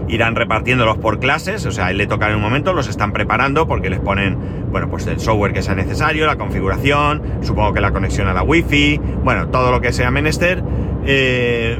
irán 0.07 0.35
repartiéndolos 0.35 0.97
por 0.97 1.19
clases, 1.19 1.65
o 1.65 1.71
sea, 1.71 1.89
él 1.91 1.97
le 1.97 2.07
toca 2.07 2.29
en 2.29 2.35
un 2.35 2.41
momento, 2.41 2.73
los 2.73 2.87
están 2.87 3.13
preparando 3.13 3.67
porque 3.67 3.89
les 3.89 3.99
ponen, 3.99 4.37
bueno, 4.69 4.89
pues 4.89 5.07
el 5.07 5.19
software 5.19 5.53
que 5.53 5.61
sea 5.61 5.75
necesario, 5.75 6.25
la 6.25 6.37
configuración, 6.37 7.21
supongo 7.41 7.73
que 7.73 7.81
la 7.81 7.91
conexión 7.91 8.27
a 8.27 8.33
la 8.33 8.43
wifi, 8.43 8.99
bueno, 9.23 9.47
todo 9.47 9.71
lo 9.71 9.81
que 9.81 9.93
sea 9.93 10.11
menester. 10.11 10.63
Eh, 11.05 11.79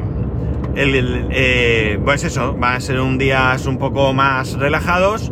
eh, 0.75 1.99
pues 2.05 2.23
eso, 2.23 2.57
va 2.57 2.75
a 2.75 2.79
ser 2.79 3.01
un 3.01 3.17
día 3.17 3.55
un 3.67 3.77
poco 3.77 4.13
más 4.13 4.53
relajados. 4.53 5.31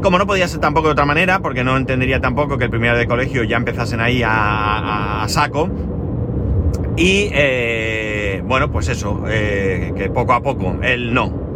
Como 0.00 0.16
no 0.16 0.26
podía 0.26 0.48
ser 0.48 0.60
tampoco 0.60 0.88
de 0.88 0.92
otra 0.92 1.04
manera, 1.04 1.40
porque 1.40 1.64
no 1.64 1.76
entendería 1.76 2.20
tampoco 2.20 2.56
que 2.56 2.64
el 2.64 2.70
primer 2.70 2.96
de 2.96 3.06
colegio 3.06 3.44
ya 3.44 3.56
empezasen 3.58 4.00
ahí 4.00 4.22
a 4.24 5.24
saco, 5.28 5.68
y 6.96 7.30
eh, 7.32 8.42
bueno, 8.44 8.70
pues 8.70 8.88
eso, 8.88 9.22
que 9.24 10.10
poco 10.12 10.32
a 10.32 10.42
poco, 10.42 10.76
él 10.82 11.14
no. 11.14 11.49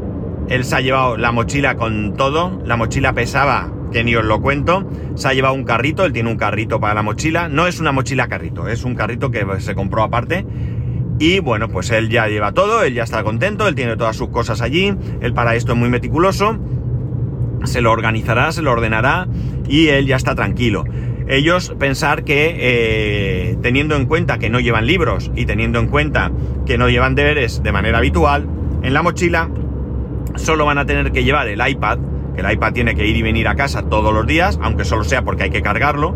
Él 0.49 0.65
se 0.65 0.77
ha 0.77 0.81
llevado 0.81 1.17
la 1.17 1.33
mochila 1.33 1.77
con 1.77 2.15
todo, 2.17 2.61
la 2.65 2.77
mochila 2.77 3.13
pesaba, 3.13 3.73
que 3.93 4.05
ni 4.05 4.15
os 4.15 4.25
lo 4.25 4.41
cuento, 4.41 4.89
se 5.15 5.29
ha 5.29 5.35
llevado 5.35 5.55
un 5.55 5.65
carrito, 5.65 6.05
él 6.05 6.13
tiene 6.13 6.31
un 6.31 6.37
carrito 6.37 6.81
para 6.81 6.95
la 6.95 7.03
mochila, 7.03 7.49
no 7.49 7.67
es 7.67 7.81
una 7.81 7.93
mochila 7.93 8.29
carrito, 8.29 8.69
es 8.69 8.85
un 8.85 8.95
carrito 8.95 9.31
que 9.31 9.47
se 9.61 9.75
compró 9.75 10.03
aparte. 10.03 10.45
Y 11.19 11.39
bueno, 11.39 11.69
pues 11.69 11.91
él 11.91 12.09
ya 12.09 12.27
lleva 12.27 12.53
todo, 12.53 12.83
él 12.83 12.95
ya 12.95 13.05
está 13.05 13.23
contento, 13.23 13.69
él 13.69 13.75
tiene 13.75 13.97
todas 13.97 14.17
sus 14.17 14.29
cosas 14.29 14.61
allí, 14.61 14.95
él 15.21 15.33
para 15.33 15.55
esto 15.55 15.73
es 15.73 15.79
muy 15.79 15.89
meticuloso, 15.89 16.59
se 17.65 17.81
lo 17.81 17.93
organizará, 17.93 18.51
se 18.53 18.63
lo 18.63 18.73
ordenará 18.73 19.29
y 19.69 19.89
él 19.89 20.07
ya 20.07 20.17
está 20.17 20.35
tranquilo 20.35 20.85
ellos 21.29 21.75
pensar 21.79 22.25
que 22.25 22.55
eh, 22.59 23.57
teniendo 23.63 23.97
en 23.97 24.07
cuenta 24.07 24.39
que 24.39 24.51
no 24.51 24.61
llevan 24.61 24.87
libros 24.87 25.31
y 25.35 25.47
teniendo 25.47 25.79
en 25.79 25.87
cuenta 25.87 26.31
que 26.67 26.77
no 26.77 26.89
llevan 26.89 27.15
deberes 27.15 27.63
de 27.63 27.73
manera 27.73 27.99
habitual, 27.99 28.47
en 28.83 28.93
la 28.93 29.03
mochila 29.03 29.49
solo 30.37 30.65
van 30.65 30.79
a 30.79 30.87
tener 30.87 31.13
que 31.13 31.25
llevar 31.25 31.49
el 31.49 31.67
iPad, 31.67 31.99
que 32.35 32.41
el 32.41 32.51
iPad 32.51 32.73
tiene 32.73 32.95
que 32.95 33.07
ir 33.07 33.17
y 33.17 33.23
venir 33.23 33.49
a 33.49 33.55
casa 33.55 33.83
todos 33.83 34.13
los 34.13 34.27
días, 34.27 34.59
aunque 34.63 34.85
solo 34.85 35.05
sea 35.05 35.23
porque 35.23 35.45
hay 35.45 35.51
que 35.51 35.63
cargarlo. 35.63 36.15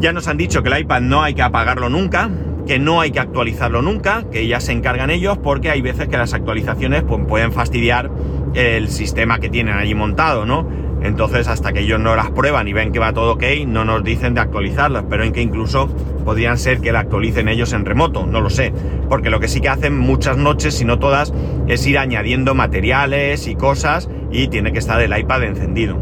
Ya 0.00 0.12
nos 0.12 0.28
han 0.28 0.36
dicho 0.36 0.62
que 0.62 0.68
el 0.68 0.80
iPad 0.80 1.00
no 1.00 1.22
hay 1.22 1.34
que 1.34 1.42
apagarlo 1.42 1.88
nunca, 1.88 2.30
que 2.66 2.78
no 2.78 3.00
hay 3.00 3.10
que 3.10 3.20
actualizarlo 3.20 3.82
nunca, 3.82 4.24
que 4.30 4.46
ya 4.46 4.60
se 4.60 4.72
encargan 4.72 5.10
ellos 5.10 5.38
porque 5.38 5.70
hay 5.70 5.80
veces 5.80 6.08
que 6.08 6.18
las 6.18 6.34
actualizaciones 6.34 7.02
pues, 7.02 7.24
pueden 7.26 7.52
fastidiar 7.52 8.10
el 8.54 8.88
sistema 8.88 9.40
que 9.40 9.48
tienen 9.48 9.76
allí 9.76 9.94
montado, 9.94 10.44
¿no? 10.44 10.68
Entonces, 11.02 11.48
hasta 11.48 11.72
que 11.72 11.80
ellos 11.80 12.00
no 12.00 12.16
las 12.16 12.30
prueban 12.30 12.66
y 12.68 12.72
ven 12.72 12.92
que 12.92 12.98
va 12.98 13.12
todo 13.12 13.34
ok, 13.34 13.44
no 13.66 13.84
nos 13.84 14.02
dicen 14.02 14.34
de 14.34 14.40
actualizarlas, 14.40 15.04
pero 15.08 15.24
en 15.24 15.32
que 15.32 15.40
incluso 15.40 15.88
podrían 16.24 16.58
ser 16.58 16.80
que 16.80 16.92
la 16.92 17.00
actualicen 17.00 17.48
ellos 17.48 17.72
en 17.72 17.84
remoto, 17.84 18.26
no 18.26 18.40
lo 18.40 18.50
sé. 18.50 18.72
Porque 19.08 19.30
lo 19.30 19.40
que 19.40 19.48
sí 19.48 19.60
que 19.60 19.68
hacen 19.68 19.96
muchas 19.96 20.36
noches, 20.36 20.74
si 20.74 20.84
no 20.84 20.98
todas, 20.98 21.32
es 21.68 21.86
ir 21.86 21.98
añadiendo 21.98 22.54
materiales 22.54 23.46
y 23.46 23.54
cosas 23.54 24.08
y 24.30 24.48
tiene 24.48 24.72
que 24.72 24.78
estar 24.78 25.00
el 25.00 25.16
iPad 25.16 25.44
encendido. 25.44 25.96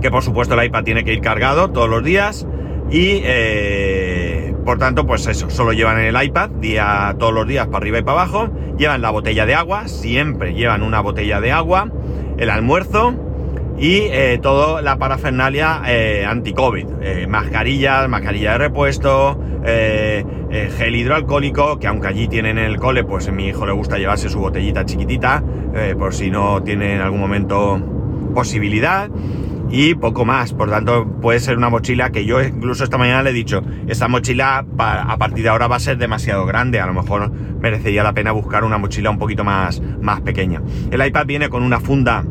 Que 0.00 0.10
por 0.10 0.22
supuesto 0.22 0.54
el 0.54 0.66
iPad 0.66 0.84
tiene 0.84 1.04
que 1.04 1.12
ir 1.12 1.20
cargado 1.20 1.70
todos 1.70 1.88
los 1.88 2.02
días 2.02 2.46
y 2.90 3.20
eh, 3.24 4.54
por 4.64 4.78
tanto, 4.78 5.06
pues 5.06 5.26
eso, 5.26 5.50
solo 5.50 5.72
llevan 5.72 5.98
el 5.98 6.22
iPad 6.22 6.50
día, 6.50 7.14
todos 7.18 7.32
los 7.32 7.46
días 7.46 7.66
para 7.66 7.78
arriba 7.78 7.98
y 7.98 8.02
para 8.02 8.22
abajo, 8.22 8.50
llevan 8.76 9.02
la 9.02 9.10
botella 9.10 9.46
de 9.46 9.54
agua, 9.54 9.88
siempre 9.88 10.54
llevan 10.54 10.82
una 10.82 11.00
botella 11.00 11.40
de 11.40 11.52
agua, 11.52 11.90
el 12.38 12.50
almuerzo 12.50 13.14
y 13.80 14.00
eh, 14.10 14.38
toda 14.42 14.82
la 14.82 14.98
parafernalia 14.98 15.80
eh, 15.86 16.26
anti-COVID, 16.28 16.86
eh, 17.00 17.26
mascarillas, 17.26 18.10
mascarilla 18.10 18.52
de 18.52 18.58
repuesto, 18.58 19.42
eh, 19.64 20.22
gel 20.76 20.96
hidroalcohólico, 20.96 21.78
que 21.78 21.86
aunque 21.86 22.08
allí 22.08 22.28
tienen 22.28 22.58
el 22.58 22.76
cole, 22.76 23.04
pues 23.04 23.26
a 23.28 23.32
mi 23.32 23.48
hijo 23.48 23.64
le 23.64 23.72
gusta 23.72 23.96
llevarse 23.96 24.28
su 24.28 24.38
botellita 24.38 24.84
chiquitita, 24.84 25.42
por 25.98 26.12
si 26.12 26.30
no 26.30 26.62
tiene 26.62 26.96
en 26.96 27.00
algún 27.00 27.20
momento 27.20 27.80
posibilidad 28.34 29.08
y 29.70 29.94
poco 29.94 30.24
más. 30.24 30.52
Por 30.52 30.68
tanto, 30.68 31.06
puede 31.22 31.38
ser 31.40 31.56
una 31.56 31.70
mochila 31.70 32.10
que 32.10 32.26
yo 32.26 32.42
incluso 32.42 32.84
esta 32.84 32.98
mañana 32.98 33.22
le 33.22 33.30
he 33.30 33.32
dicho, 33.32 33.62
esta 33.86 34.08
mochila 34.08 34.66
a 34.76 35.16
partir 35.16 35.44
de 35.44 35.48
ahora 35.48 35.68
va 35.68 35.76
a 35.76 35.80
ser 35.80 35.96
demasiado 35.96 36.44
grande, 36.44 36.80
a 36.80 36.86
lo 36.86 36.94
mejor 36.94 37.30
merecería 37.30 38.02
la 38.02 38.12
pena 38.12 38.32
buscar 38.32 38.64
una 38.64 38.76
mochila 38.76 39.08
un 39.08 39.18
poquito 39.18 39.44
más, 39.44 39.80
más 40.00 40.20
pequeña. 40.20 40.60
El 40.90 41.06
iPad 41.06 41.26
viene 41.26 41.48
con 41.48 41.62
una 41.62 41.80
funda 41.80 42.24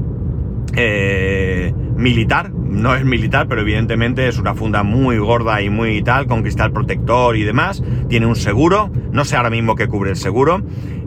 eh, 0.76 1.74
militar, 1.96 2.52
no 2.52 2.96
es 2.96 3.04
militar, 3.04 3.48
pero 3.48 3.62
evidentemente 3.62 4.28
es 4.28 4.38
una 4.38 4.56
funda 4.56 4.84
muy 4.84 5.18
gorda 5.18 5.62
y 5.62 5.70
muy 5.70 6.02
tal, 6.02 6.28
con 6.28 6.42
cristal 6.42 6.72
protector 6.72 7.36
y 7.36 7.44
demás. 7.44 7.84
Tiene 8.08 8.26
un 8.26 8.36
seguro, 8.36 8.92
no 9.12 9.26
sé 9.26 9.36
ahora 9.36 9.50
mismo 9.50 9.76
qué 9.76 9.88
cubre 9.88 10.12
el 10.12 10.16
seguro. 10.16 10.62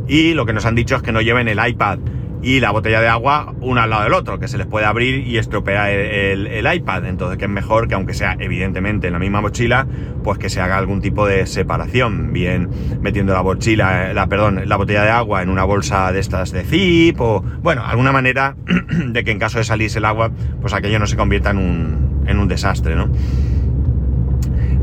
Y 0.09 0.35
lo 0.35 0.47
que 0.47 0.53
nos 0.53 0.67
han 0.67 0.75
dicho 0.75 0.97
es 0.97 1.03
que 1.03 1.13
no 1.13 1.21
lleven 1.21 1.49
el 1.49 1.59
iPad 1.67 1.99
y 2.43 2.61
la 2.61 2.71
botella 2.71 3.01
de 3.01 3.09
agua 3.09 3.55
uno 3.61 3.81
al 3.81 3.91
lado 3.91 4.05
del 4.05 4.15
otro, 4.15 4.39
que 4.39 4.49
se 4.49 4.59
les 4.59 4.67
puede 4.67 4.87
abrir 4.87 5.27
y 5.27 5.39
estropear 5.39 5.91
el 5.91 6.75
iPad. 6.75 7.07
Entonces 7.07 7.39
que 7.39 7.45
es 7.45 7.51
mejor 7.51 7.89
que 7.89 7.95
aunque 7.95 8.15
sea 8.15 8.37
evidentemente 8.39 9.07
en 9.07 9.13
la 9.13 9.19
misma 9.19 9.41
mochila, 9.41 9.87
pues 10.23 10.39
que 10.39 10.49
se 10.49 10.61
haga 10.61 10.79
algún 10.79 11.01
tipo 11.01 11.27
de 11.27 11.47
separación, 11.47 12.33
bien 12.33 12.69
metiendo 13.01 13.33
la 13.33 13.43
mochila, 13.43 14.11
eh, 14.11 14.15
la 14.15 14.27
perdón, 14.27 14.63
la 14.67 14.77
botella 14.77 15.03
de 15.03 15.11
agua 15.11 15.43
en 15.43 15.49
una 15.49 15.65
bolsa 15.65 16.13
de 16.13 16.21
estas 16.21 16.53
de 16.53 16.65
zip 16.65 17.21
o 17.21 17.43
bueno, 17.63 17.85
alguna 17.85 18.13
manera 18.13 18.57
de 19.07 19.25
que 19.25 19.31
en 19.31 19.39
caso 19.39 19.59
de 19.59 19.65
salirse 19.65 19.99
el 19.99 20.05
agua, 20.05 20.31
pues 20.61 20.73
aquello 20.75 20.99
no 20.99 21.07
se 21.07 21.17
convierta 21.17 21.51
en 21.51 21.59
un, 21.59 22.25
en 22.27 22.39
un 22.39 22.49
desastre, 22.49 22.97
¿no? 22.97 23.09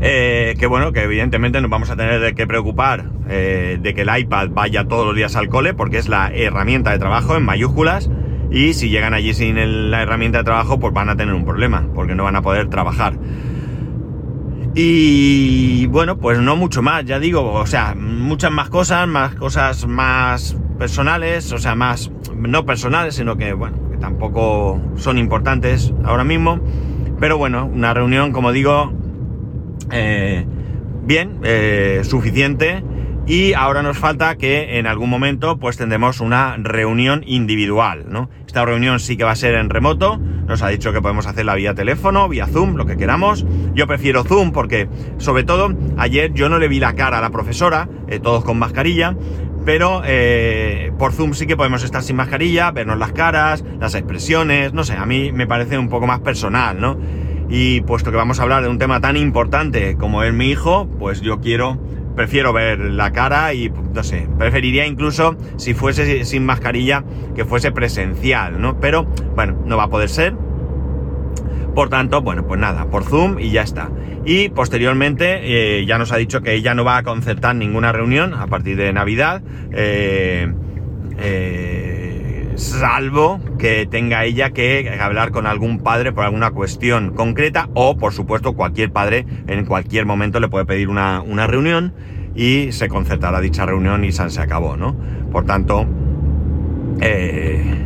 Eh, 0.02 0.54
que 0.58 0.66
bueno, 0.66 0.92
que 0.92 1.02
evidentemente 1.02 1.60
nos 1.60 1.70
vamos 1.70 1.90
a 1.90 1.96
tener 1.96 2.34
que 2.34 2.46
preocupar 2.46 3.10
eh, 3.28 3.78
de 3.80 3.94
que 3.94 4.02
el 4.02 4.18
iPad 4.18 4.48
vaya 4.50 4.88
todos 4.88 5.06
los 5.06 5.14
días 5.14 5.36
al 5.36 5.48
cole, 5.48 5.74
porque 5.74 5.98
es 5.98 6.08
la 6.08 6.30
herramienta 6.32 6.90
de 6.90 6.98
trabajo 6.98 7.36
en 7.36 7.44
mayúsculas, 7.44 8.10
y 8.50 8.72
si 8.72 8.88
llegan 8.88 9.14
allí 9.14 9.34
sin 9.34 9.90
la 9.90 10.02
herramienta 10.02 10.38
de 10.38 10.44
trabajo, 10.44 10.80
pues 10.80 10.92
van 10.94 11.10
a 11.10 11.16
tener 11.16 11.34
un 11.34 11.44
problema, 11.44 11.86
porque 11.94 12.14
no 12.14 12.24
van 12.24 12.36
a 12.36 12.42
poder 12.42 12.68
trabajar. 12.68 13.14
Y 14.74 15.86
bueno, 15.86 16.18
pues 16.18 16.38
no 16.38 16.56
mucho 16.56 16.80
más, 16.80 17.04
ya 17.04 17.18
digo, 17.18 17.52
o 17.52 17.66
sea, 17.66 17.94
muchas 17.94 18.52
más 18.52 18.70
cosas, 18.70 19.06
más 19.06 19.34
cosas 19.34 19.86
más 19.86 20.56
personales, 20.78 21.52
o 21.52 21.58
sea, 21.58 21.74
más, 21.74 22.10
no 22.36 22.64
personales, 22.64 23.16
sino 23.16 23.36
que, 23.36 23.52
bueno, 23.52 23.76
que 23.90 23.98
tampoco 23.98 24.80
son 24.96 25.18
importantes 25.18 25.92
ahora 26.04 26.24
mismo. 26.24 26.60
Pero 27.18 27.36
bueno, 27.36 27.66
una 27.66 27.92
reunión, 27.92 28.32
como 28.32 28.52
digo, 28.52 28.92
eh, 29.90 30.44
bien, 31.04 31.38
eh, 31.42 32.00
suficiente. 32.04 32.82
Y 33.26 33.52
ahora 33.52 33.82
nos 33.82 33.96
falta 33.96 34.36
que 34.36 34.78
en 34.78 34.86
algún 34.86 35.08
momento 35.08 35.58
pues 35.58 35.76
tendremos 35.76 36.20
una 36.20 36.56
reunión 36.56 37.22
individual, 37.26 38.06
¿no? 38.08 38.28
Esta 38.44 38.64
reunión 38.64 38.98
sí 38.98 39.16
que 39.16 39.22
va 39.22 39.30
a 39.30 39.36
ser 39.36 39.54
en 39.54 39.70
remoto. 39.70 40.18
Nos 40.18 40.62
ha 40.62 40.68
dicho 40.68 40.92
que 40.92 41.00
podemos 41.00 41.26
hacerla 41.28 41.54
vía 41.54 41.74
teléfono, 41.74 42.28
vía 42.28 42.48
Zoom, 42.48 42.74
lo 42.74 42.86
que 42.86 42.96
queramos. 42.96 43.46
Yo 43.74 43.86
prefiero 43.86 44.24
Zoom 44.24 44.50
porque, 44.50 44.88
sobre 45.18 45.44
todo, 45.44 45.72
ayer 45.96 46.32
yo 46.32 46.48
no 46.48 46.58
le 46.58 46.66
vi 46.66 46.80
la 46.80 46.94
cara 46.94 47.18
a 47.18 47.20
la 47.20 47.30
profesora, 47.30 47.88
eh, 48.08 48.18
todos 48.18 48.42
con 48.42 48.58
mascarilla. 48.58 49.14
Pero 49.64 50.02
eh, 50.04 50.90
por 50.98 51.12
Zoom 51.12 51.34
sí 51.34 51.46
que 51.46 51.56
podemos 51.56 51.84
estar 51.84 52.02
sin 52.02 52.16
mascarilla, 52.16 52.72
vernos 52.72 52.98
las 52.98 53.12
caras, 53.12 53.64
las 53.78 53.94
expresiones, 53.94 54.72
no 54.72 54.82
sé, 54.82 54.94
a 54.94 55.06
mí 55.06 55.30
me 55.30 55.46
parece 55.46 55.78
un 55.78 55.88
poco 55.88 56.08
más 56.08 56.20
personal, 56.20 56.80
¿no? 56.80 56.98
Y 57.50 57.80
puesto 57.80 58.12
que 58.12 58.16
vamos 58.16 58.38
a 58.38 58.44
hablar 58.44 58.62
de 58.62 58.68
un 58.68 58.78
tema 58.78 59.00
tan 59.00 59.16
importante 59.16 59.96
como 59.96 60.22
es 60.22 60.32
mi 60.32 60.50
hijo, 60.50 60.88
pues 60.98 61.20
yo 61.20 61.40
quiero, 61.40 61.78
prefiero 62.14 62.52
ver 62.52 62.78
la 62.78 63.10
cara 63.10 63.52
y 63.54 63.70
no 63.92 64.04
sé, 64.04 64.28
preferiría 64.38 64.86
incluso 64.86 65.36
si 65.56 65.74
fuese 65.74 66.24
sin 66.24 66.46
mascarilla 66.46 67.04
que 67.34 67.44
fuese 67.44 67.72
presencial, 67.72 68.60
¿no? 68.60 68.78
Pero 68.78 69.04
bueno, 69.34 69.60
no 69.66 69.76
va 69.76 69.84
a 69.84 69.88
poder 69.88 70.08
ser. 70.08 70.34
Por 71.74 71.88
tanto, 71.88 72.22
bueno, 72.22 72.46
pues 72.46 72.60
nada, 72.60 72.88
por 72.88 73.04
Zoom 73.04 73.40
y 73.40 73.50
ya 73.50 73.62
está. 73.62 73.90
Y 74.24 74.50
posteriormente 74.50 75.40
eh, 75.80 75.86
ya 75.86 75.98
nos 75.98 76.12
ha 76.12 76.16
dicho 76.16 76.42
que 76.42 76.54
ella 76.54 76.74
no 76.74 76.84
va 76.84 76.98
a 76.98 77.02
concertar 77.02 77.56
ninguna 77.56 77.90
reunión 77.90 78.34
a 78.34 78.46
partir 78.46 78.76
de 78.76 78.92
Navidad. 78.92 79.42
eh, 79.72 80.52
eh, 81.18 82.19
salvo 82.60 83.40
que 83.58 83.86
tenga 83.86 84.24
ella 84.24 84.50
que 84.50 84.98
hablar 85.00 85.30
con 85.30 85.46
algún 85.46 85.78
padre 85.78 86.12
por 86.12 86.24
alguna 86.24 86.50
cuestión 86.50 87.14
concreta 87.14 87.68
o, 87.74 87.96
por 87.96 88.12
supuesto, 88.12 88.52
cualquier 88.52 88.92
padre 88.92 89.26
en 89.46 89.64
cualquier 89.64 90.06
momento 90.06 90.40
le 90.40 90.48
puede 90.48 90.66
pedir 90.66 90.88
una, 90.88 91.22
una 91.22 91.46
reunión 91.46 91.94
y 92.34 92.72
se 92.72 92.88
concertará 92.88 93.40
dicha 93.40 93.66
reunión 93.66 94.04
y 94.04 94.12
se 94.12 94.40
acabó, 94.40 94.76
¿no? 94.76 94.94
Por 95.32 95.46
tanto, 95.46 95.86
eh, 97.00 97.80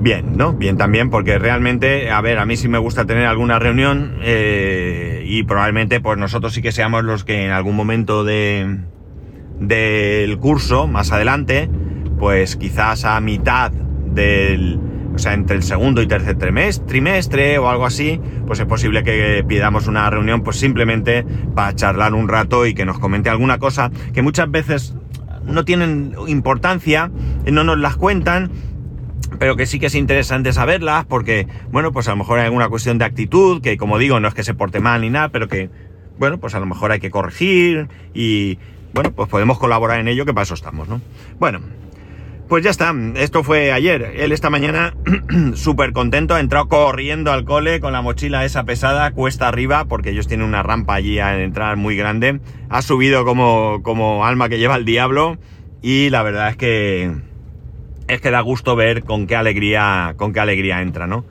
bien, 0.00 0.36
¿no? 0.36 0.52
Bien 0.52 0.76
también 0.76 1.10
porque 1.10 1.38
realmente, 1.38 2.10
a 2.10 2.20
ver, 2.20 2.38
a 2.38 2.46
mí 2.46 2.56
sí 2.56 2.68
me 2.68 2.78
gusta 2.78 3.06
tener 3.06 3.26
alguna 3.26 3.58
reunión 3.58 4.18
eh, 4.22 5.24
y 5.26 5.42
probablemente 5.42 6.00
pues 6.00 6.16
nosotros 6.16 6.54
sí 6.54 6.62
que 6.62 6.72
seamos 6.72 7.04
los 7.04 7.24
que 7.24 7.44
en 7.44 7.50
algún 7.50 7.76
momento 7.76 8.24
de, 8.24 8.78
del 9.58 10.38
curso, 10.38 10.86
más 10.86 11.12
adelante, 11.12 11.68
pues 12.20 12.56
quizás 12.56 13.06
a 13.06 13.18
mitad 13.20 13.72
del, 13.72 14.78
o 15.14 15.18
sea, 15.18 15.32
entre 15.32 15.56
el 15.56 15.62
segundo 15.62 16.02
y 16.02 16.06
tercer 16.06 16.36
trimestre, 16.36 16.86
trimestre 16.86 17.58
o 17.58 17.70
algo 17.70 17.86
así, 17.86 18.20
pues 18.46 18.60
es 18.60 18.66
posible 18.66 19.02
que 19.02 19.42
pidamos 19.48 19.86
una 19.86 20.08
reunión 20.10 20.42
pues 20.42 20.58
simplemente 20.58 21.24
para 21.54 21.74
charlar 21.74 22.12
un 22.12 22.28
rato 22.28 22.66
y 22.66 22.74
que 22.74 22.84
nos 22.84 22.98
comente 22.98 23.30
alguna 23.30 23.58
cosa 23.58 23.90
que 24.12 24.20
muchas 24.20 24.50
veces 24.50 24.94
no 25.46 25.64
tienen 25.64 26.14
importancia, 26.28 27.10
no 27.50 27.64
nos 27.64 27.78
las 27.78 27.96
cuentan, 27.96 28.50
pero 29.38 29.56
que 29.56 29.64
sí 29.64 29.80
que 29.80 29.86
es 29.86 29.94
interesante 29.94 30.52
saberlas 30.52 31.06
porque, 31.06 31.48
bueno, 31.72 31.90
pues 31.90 32.06
a 32.08 32.10
lo 32.10 32.18
mejor 32.18 32.38
hay 32.38 32.44
alguna 32.44 32.68
cuestión 32.68 32.98
de 32.98 33.06
actitud, 33.06 33.62
que 33.62 33.78
como 33.78 33.96
digo, 33.96 34.20
no 34.20 34.28
es 34.28 34.34
que 34.34 34.44
se 34.44 34.52
porte 34.52 34.78
mal 34.78 35.00
ni 35.00 35.08
nada, 35.08 35.30
pero 35.30 35.48
que, 35.48 35.70
bueno, 36.18 36.36
pues 36.36 36.54
a 36.54 36.60
lo 36.60 36.66
mejor 36.66 36.92
hay 36.92 37.00
que 37.00 37.10
corregir 37.10 37.88
y, 38.12 38.58
bueno, 38.92 39.10
pues 39.12 39.26
podemos 39.30 39.58
colaborar 39.58 40.00
en 40.00 40.08
ello, 40.08 40.26
que 40.26 40.34
para 40.34 40.42
eso 40.42 40.52
estamos, 40.52 40.86
¿no? 40.86 41.00
Bueno, 41.38 41.60
pues 42.50 42.64
ya 42.64 42.70
está, 42.70 42.92
esto 43.14 43.44
fue 43.44 43.70
ayer. 43.70 44.12
Él 44.16 44.32
esta 44.32 44.50
mañana 44.50 44.92
súper 45.54 45.92
contento, 45.92 46.34
ha 46.34 46.40
entrado 46.40 46.66
corriendo 46.68 47.30
al 47.30 47.44
cole 47.44 47.78
con 47.78 47.92
la 47.92 48.02
mochila 48.02 48.44
esa 48.44 48.64
pesada, 48.64 49.12
cuesta 49.12 49.46
arriba, 49.46 49.84
porque 49.84 50.10
ellos 50.10 50.26
tienen 50.26 50.48
una 50.48 50.64
rampa 50.64 50.94
allí 50.94 51.20
al 51.20 51.38
entrar 51.38 51.76
muy 51.76 51.94
grande. 51.94 52.40
Ha 52.68 52.82
subido 52.82 53.24
como, 53.24 53.84
como 53.84 54.26
alma 54.26 54.48
que 54.48 54.58
lleva 54.58 54.74
el 54.74 54.84
diablo 54.84 55.38
y 55.80 56.10
la 56.10 56.24
verdad 56.24 56.50
es 56.50 56.56
que 56.56 57.14
es 58.08 58.20
que 58.20 58.32
da 58.32 58.40
gusto 58.40 58.74
ver 58.74 59.04
con 59.04 59.28
qué 59.28 59.36
alegría, 59.36 60.14
con 60.16 60.32
qué 60.32 60.40
alegría 60.40 60.82
entra, 60.82 61.06
¿no? 61.06 61.24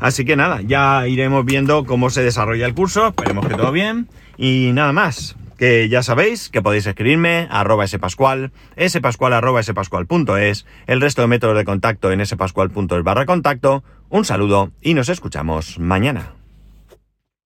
Así 0.00 0.24
que 0.24 0.36
nada, 0.36 0.62
ya 0.62 1.06
iremos 1.06 1.44
viendo 1.44 1.84
cómo 1.84 2.08
se 2.08 2.22
desarrolla 2.22 2.64
el 2.64 2.72
curso, 2.72 3.08
esperemos 3.08 3.46
que 3.46 3.54
todo 3.54 3.72
bien 3.72 4.08
y 4.38 4.70
nada 4.72 4.94
más. 4.94 5.36
Que 5.58 5.88
ya 5.88 6.02
sabéis 6.02 6.50
que 6.50 6.60
podéis 6.60 6.86
escribirme 6.86 7.48
arroba 7.50 7.86
spascual, 7.86 8.52
spascual 8.88 9.32
arroba 9.32 9.62
spascual.es, 9.62 10.66
el 10.86 11.00
resto 11.00 11.22
de 11.22 11.28
métodos 11.28 11.56
de 11.56 11.64
contacto 11.64 12.12
en 12.12 12.24
spascual.es 12.24 13.02
barra 13.02 13.26
contacto. 13.26 13.82
Un 14.10 14.24
saludo 14.24 14.70
y 14.82 14.94
nos 14.94 15.08
escuchamos 15.08 15.78
mañana. 15.78 16.35